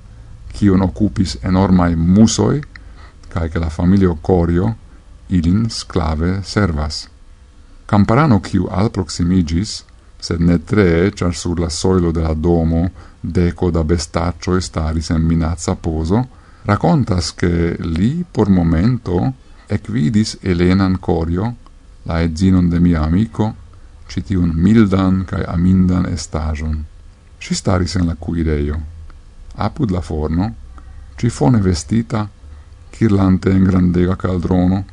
kion 0.51 0.81
occupis 0.81 1.37
enormai 1.41 1.95
musoi, 1.95 2.59
cae 3.29 3.49
che 3.49 3.59
la 3.59 3.69
familio 3.69 4.17
Corio 4.21 4.75
ilin 5.27 5.69
sclave 5.69 6.41
servas. 6.43 7.07
Camparano 7.85 8.39
kiu 8.39 8.67
al 8.69 8.91
proximigis, 8.91 9.83
sed 10.19 10.41
ne 10.41 10.57
tre, 10.63 11.11
char 11.15 11.33
sur 11.33 11.59
la 11.59 11.69
soilo 11.69 12.11
de 12.11 12.21
la 12.21 12.33
domo 12.33 12.89
deco 13.21 13.69
da 13.71 13.83
bestaccio 13.83 14.59
staris 14.59 15.09
en 15.09 15.23
minazza 15.23 15.75
poso, 15.75 16.27
racontas 16.65 17.33
che 17.33 17.77
li 17.79 18.25
por 18.29 18.49
momento 18.49 19.33
equidis 19.67 20.37
Elenan 20.41 20.99
Corio, 20.99 21.55
la 22.03 22.21
edzinon 22.21 22.69
de 22.69 22.79
mia 22.79 23.03
amico, 23.03 23.53
citiun 24.09 24.51
mildan 24.55 25.23
cae 25.29 25.45
amindan 25.47 26.07
estajon. 26.09 26.85
Si 27.39 27.55
staris 27.55 27.95
en 27.95 28.07
la 28.07 28.15
cuireio. 28.15 28.79
Apud 29.55 29.91
la 29.91 30.01
forno, 30.01 30.55
ci 31.15 31.29
fone 31.29 31.61
vestita, 31.61 32.27
chirlante 32.89 33.51
in 33.51 33.63
grandega 33.63 34.15
caldrono, 34.15 34.85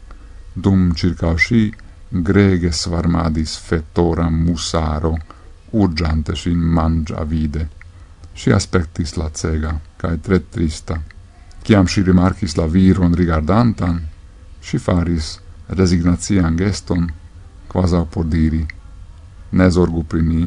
dum 0.53 0.93
circa 0.95 1.35
sci 1.35 1.73
grege 2.09 2.73
svarmadis 2.73 3.57
fettora 3.59 4.29
musaro, 4.31 5.17
urgiante 5.71 6.37
sin 6.37 6.59
mangia 6.59 7.25
vide. 7.25 7.69
Si 8.33 8.51
aspectis 8.51 9.17
la 9.17 9.31
cega, 9.33 9.79
cae 9.97 10.21
tre 10.21 10.49
trista. 10.49 11.01
Ciam 11.63 11.87
si 11.87 12.03
rimarcis 12.03 12.55
la 12.57 12.67
viron 12.67 13.15
rigardantan, 13.15 14.01
si 14.61 14.79
faris 14.79 15.39
resignatian 15.67 16.57
geston, 16.57 17.07
quasau 17.67 18.07
por 18.07 18.27
diri, 18.27 18.65
ne 19.57 19.71
zorgu 19.71 20.03
pri 20.05 20.23
ni, 20.23 20.47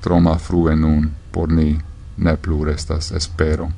troma 0.00 0.34
frue 0.38 0.74
nun 0.76 1.10
por 1.30 1.52
ni 1.52 1.78
ne 2.16 2.36
plu 2.36 2.64
restas 2.64 3.12
espero. 3.12 3.70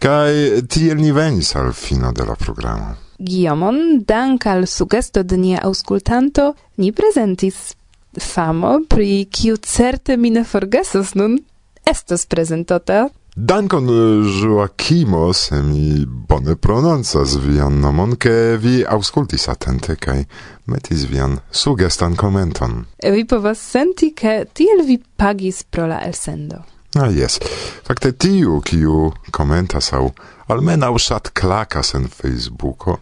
Kai 0.00 0.64
tiel 0.68 0.96
ni 0.96 1.12
venis 1.12 1.54
al 1.56 1.72
fino 1.72 2.12
de 2.12 2.24
la 2.24 2.34
programo. 2.34 3.09
Giomon, 3.20 4.02
dank 4.06 4.46
al 4.46 4.66
sugesto 4.66 5.22
de 5.22 5.36
nia 5.36 5.60
auscultanto, 5.60 6.54
ni 6.76 6.92
presentis 6.92 7.74
famo, 8.16 8.78
pri 8.88 9.26
kiu 9.30 9.58
certe 9.60 10.16
mi 10.16 10.30
ne 10.30 10.44
forgesos 10.44 11.12
nun, 11.14 11.36
estos 11.84 12.24
presentota. 12.26 13.08
Dankon, 13.36 13.88
eh, 13.88 14.40
Joakimos, 14.40 15.50
mi 15.50 16.06
bone 16.06 16.56
prononcas 16.56 17.36
vian 17.36 17.80
nomon, 17.80 18.16
ke 18.16 18.56
vi 18.56 18.84
auscultis 18.84 19.48
atente 19.48 19.96
kai 19.96 20.24
metis 20.66 21.04
vian 21.04 21.38
sugestan 21.50 22.16
komenton. 22.16 22.86
Vi 23.04 23.24
povas 23.24 23.60
senti, 23.60 24.14
ke 24.16 24.44
tiel 24.52 24.84
vi 24.86 24.98
pagis 25.16 25.62
pro 25.62 25.86
la 25.86 26.00
elsendo. 26.08 26.64
Ah, 26.94 27.10
yes. 27.10 27.38
Fakte 27.86 28.12
tiu, 28.12 28.60
kiu 28.60 29.12
komentas 29.30 29.92
au 29.92 30.10
almena 30.48 30.90
usat 30.90 31.30
klakas 31.34 31.94
en 31.94 32.08
Facebooko, 32.08 32.98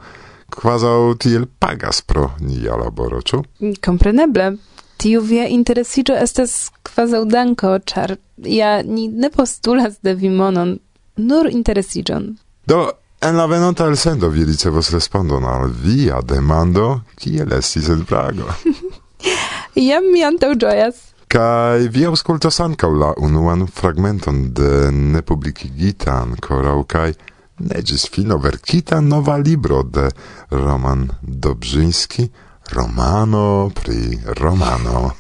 quasau 0.53 1.15
tiel 1.15 1.47
pagas 1.59 2.03
pro 2.03 2.31
nia 2.41 2.77
laboro, 2.77 3.23
ču? 3.23 3.43
Kompreneble. 3.85 4.57
Tiu 4.99 5.21
via 5.23 5.47
interesiĝo 5.49 6.17
estas 6.19 6.71
kvazaŭ 6.83 7.25
danko, 7.31 7.79
ĉar 7.79 8.17
ja 8.45 8.83
ni 8.83 9.09
ne 9.09 9.31
postulas 9.31 10.01
de 10.03 10.15
vi 10.15 10.29
monon, 10.29 10.79
nur 11.17 11.49
interesiĝon. 11.51 12.33
Do, 12.67 12.89
En 13.21 13.35
la 13.37 13.47
venonta 13.47 13.87
el 13.87 13.97
sendo 13.97 14.29
vi 14.29 14.45
ricevos 14.45 14.91
respondon 14.95 15.45
al 15.45 15.73
via 15.83 16.21
demando, 16.23 17.01
kiel 17.19 17.53
estis 17.57 17.89
en 17.91 18.05
Prago. 18.07 18.47
Iam 19.75 20.07
mi 20.13 20.23
antau 20.23 20.55
gioias. 20.55 21.01
Kai 21.29 21.89
vi 21.93 22.07
auscultas 22.09 22.57
ancau 22.65 22.95
la 22.97 23.11
unuan 23.21 23.67
fragmenton 23.69 24.47
de 24.57 24.89
nepublicigita 24.91 26.15
ancorau, 26.23 26.87
kai 26.89 27.13
negis 27.61 28.07
fino 28.09 28.39
verkita 28.41 29.01
nova 29.05 29.37
libro 29.37 29.83
de 29.83 30.09
Roman 30.51 31.05
Dobrzyński, 31.21 32.31
Romano 32.73 33.69
pri 33.75 34.17
Romano. 34.41 35.13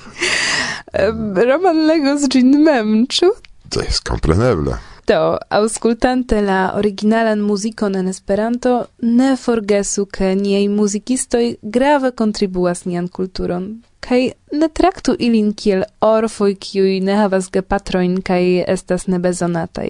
Roman 1.50 1.84
legos 1.86 2.24
gin 2.32 2.56
mem, 2.64 3.04
ciu? 3.06 3.34
To 3.68 3.84
jest 3.84 4.08
kompreneble. 4.08 4.78
Do, 5.10 5.38
auscultante 5.48 6.40
la 6.40 6.72
originalan 6.76 7.40
muzikon 7.40 7.96
en 7.96 8.08
Esperanto, 8.08 8.84
ne 9.02 9.30
forgesu 9.36 10.04
ke 10.06 10.28
niaj 10.38 10.68
muzikistoj 10.70 11.46
grave 11.62 12.10
kontribuas 12.20 12.84
nian 12.84 13.08
kulturon. 13.08 13.64
Kaj 14.06 14.20
ne 14.60 14.68
traktu 14.68 15.16
ilin 15.18 15.48
kiel 15.62 15.82
orfoj, 16.10 16.52
kiuj 16.66 17.00
ne 17.08 17.16
havas 17.18 17.50
gepatrojn 17.50 18.20
kaj 18.22 18.44
estas 18.76 19.08
nebezonataj. 19.10 19.88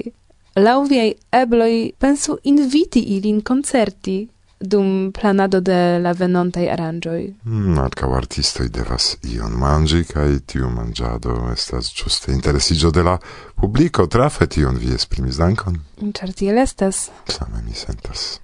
Laŭ 0.56 0.78
viaj 0.88 1.12
ebloj 1.42 1.74
pensu 2.00 2.38
inviti 2.54 3.04
ilin 3.18 3.44
koncerti, 3.52 4.16
dum 4.60 5.12
planado 5.12 5.60
de 5.60 5.98
la 5.98 6.12
venontai 6.12 6.68
aranjoi. 6.68 7.34
Mm, 7.44 7.78
Ankaŭ 7.78 8.12
artistoi 8.16 8.68
devas 8.68 9.16
ion 9.24 9.56
mangi, 9.56 10.04
cae 10.04 10.38
tiu 10.46 10.68
mangiado 10.68 11.48
estas 11.52 11.88
giuste 11.94 12.32
interesigio 12.32 12.90
de 12.90 13.02
la 13.02 13.18
publico. 13.56 14.06
Trafe 14.06 14.46
tion 14.46 14.76
vi 14.76 14.94
esprimis 14.94 15.40
dankon. 15.40 15.80
Ĉar 16.00 16.32
tiel 16.36 16.58
estas. 16.58 17.08
Same 17.28 17.62
mi 17.64 17.74
sentas. 17.74 18.40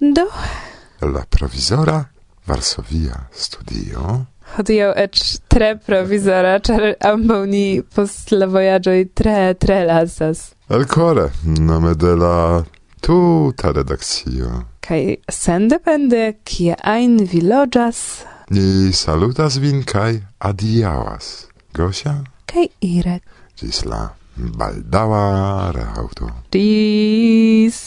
Do. 0.00 0.28
La 1.00 1.24
provizora 1.30 2.04
Varsovia 2.46 3.28
studio. 3.32 4.26
Hodiaŭ 4.56 4.90
eĉ 4.98 5.20
tre 5.52 5.76
provizora, 5.86 6.56
char 6.58 6.94
ambaŭ 7.06 7.44
ni 7.46 7.82
post 7.94 8.32
la 8.34 8.48
vojaĝoj 8.50 8.98
tre 9.14 9.54
tre 9.54 9.84
lasas. 9.86 10.50
Alcore, 10.68 11.28
nome 11.44 11.94
de 11.94 12.16
la 12.18 12.34
tuta 13.00 13.72
redakcio. 13.72 14.50
Kaj 14.80 15.16
sendepende, 15.28 16.34
kie 16.44 16.74
ajn 16.82 17.18
vi 17.32 17.40
loĝas? 17.40 18.24
Ni 18.50 18.92
salutas 18.92 19.56
vin 19.62 19.84
kaj 19.86 20.20
adiaŭas. 20.38 21.46
Gosia? 21.76 22.16
Kaj 22.50 22.66
Irek. 22.82 23.22
Ĝis 23.60 23.84
la 23.86 24.08
baldaŭa 24.36 25.70
reaŭto. 25.76 26.30
Ĝis! 26.54 27.80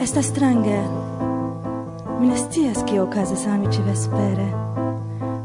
Estas 0.00 0.26
strange. 0.26 0.80
Mi 2.20 2.28
ne 2.28 2.36
scias 2.36 2.82
kio 2.88 3.06
okazas 3.06 3.46
al 3.46 3.62
mi 3.62 3.70
ĉi 3.72 3.86
vespere. 3.86 4.48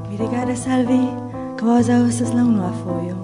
Mi 0.10 0.18
rigardas 0.20 0.68
al 0.68 0.84
vi 0.90 1.25
Quosa 1.66 1.94
estas 2.08 2.32
la 2.34 2.44
unua 2.44 2.70
fojo. 2.84 3.16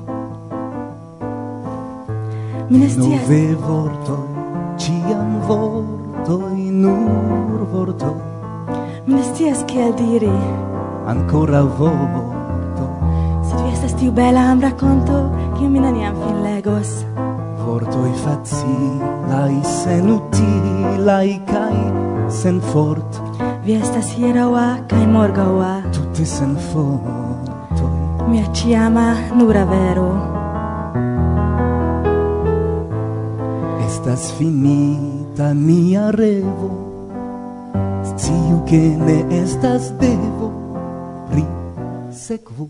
Mi 2.69 2.77
ne 2.77 2.87
scias. 2.89 3.21
Nove 3.21 3.55
vortoj, 3.67 4.23
ĉiam 4.81 5.35
vortoj, 5.47 6.57
nur 6.71 7.67
vorto. 7.73 8.15
Mi 9.05 9.13
ne 9.13 9.21
scias 9.23 9.61
kiel 9.69 9.93
diri. 9.93 10.33
Ancora 11.05 11.61
vorto. 11.61 12.89
Se 13.45 13.61
vi 13.61 13.69
estas 13.73 13.93
tiu 13.99 14.11
bela 14.11 14.49
am 14.51 14.59
conto, 14.79 15.29
che 15.59 15.67
mi 15.67 15.79
neniam 15.79 16.15
fin 16.15 16.41
legos. 16.41 17.05
Vortoi 17.65 18.11
facilai, 18.25 19.61
sen 19.63 20.09
utilai, 20.09 21.41
kai 21.45 21.77
sen 22.27 22.59
fort. 22.59 23.21
Vi 23.65 23.73
estas 23.73 24.17
hieraua, 24.17 24.79
cae 24.87 25.05
morgaua. 25.05 25.81
Tutte 25.93 26.25
sen 26.25 26.57
fort 26.57 27.30
mia 28.31 28.47
chiama 28.53 29.15
nura 29.35 29.65
vero. 29.65 30.09
Estas 33.85 34.31
finita 34.31 35.53
mia 35.53 36.11
revo 36.11 36.71
Sciu 38.01 38.63
che 38.63 38.95
ne 38.97 39.25
estas 39.29 39.91
devo 39.99 40.47
Pri 41.29 41.45
sekvu. 42.09 42.69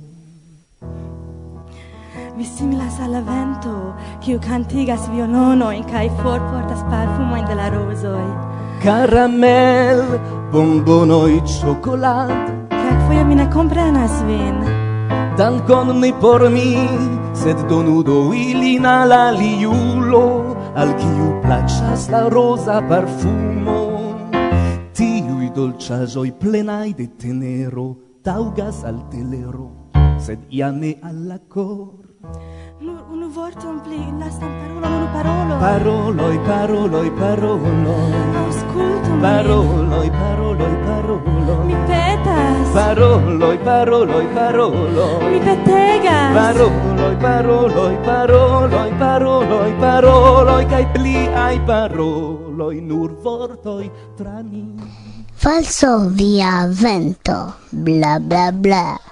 Vi 2.36 2.44
similas 2.44 3.00
alla 3.00 3.22
vento 3.22 3.94
Kiu 4.20 4.40
cantigas 4.40 5.08
violonoin 5.10 5.84
Kai 5.84 6.10
for 6.10 6.40
portas 6.40 6.82
parfumoin 6.90 7.46
de 7.46 7.56
la 7.56 7.70
rosoi 7.70 8.34
Caramel, 8.82 10.20
bombonoi, 10.52 11.42
cioccolato 11.46 12.52
Cacfoia 12.70 13.24
mi 13.24 13.36
ne 13.36 13.48
comprenas 13.48 14.24
vin. 14.26 14.91
Dankon 15.42 16.00
ne 16.02 16.12
por 16.22 16.44
mi, 16.54 16.78
sed 17.34 17.58
donu 17.70 18.04
do 18.06 18.30
ilin 18.30 18.86
al 18.86 19.12
aliulo, 19.12 20.26
al 20.78 20.92
kiu 21.00 21.30
plaĉas 21.42 22.04
la 22.14 22.22
roza 22.30 22.76
parfumo. 22.92 23.80
Tiuj 24.94 25.50
dolĉaĵoj 25.56 26.28
plenaj 26.44 26.94
de 27.00 27.08
tenero 27.24 27.88
taŭgas 28.22 28.84
al 28.86 29.02
telero, 29.10 29.72
sed 30.22 30.46
ja 30.62 30.70
ne 30.70 30.94
al 31.02 31.18
la. 31.32 31.40
Nur 32.82 32.98
unu 33.14 33.28
vorton 33.30 33.76
pli, 33.86 33.98
lastan 34.18 34.50
parolon, 34.60 34.94
unu 34.98 35.08
parolon. 35.14 35.60
Paroloi, 35.64 36.38
paroloi, 36.48 37.10
paroloi. 37.20 38.14
Auscultu 38.42 39.10
mi. 39.12 39.22
Paroloi, 39.22 40.10
paroloi, 40.10 40.76
paroloi. 40.86 41.66
Mi 41.68 41.76
petas. 41.90 42.72
Paroloi, 42.78 43.58
paroloi, 43.68 44.26
paroloi. 44.34 45.30
Mi 45.30 45.40
petegas. 45.46 46.34
Paroloi, 46.40 47.16
paroloi, 47.26 47.96
paroloi, 48.08 48.92
paroloi, 49.04 49.72
paroloi, 49.84 50.66
Cai 50.66 50.88
pli 50.98 51.28
ai 51.28 51.60
paroloi, 51.60 52.82
nur 52.82 53.14
vortoi 53.22 53.92
tra 54.18 54.42
ni. 54.42 54.66
Falso 55.34 56.10
via 56.10 56.66
vento, 56.66 57.54
bla 57.70 58.18
bla 58.20 58.52
bla. 58.52 59.11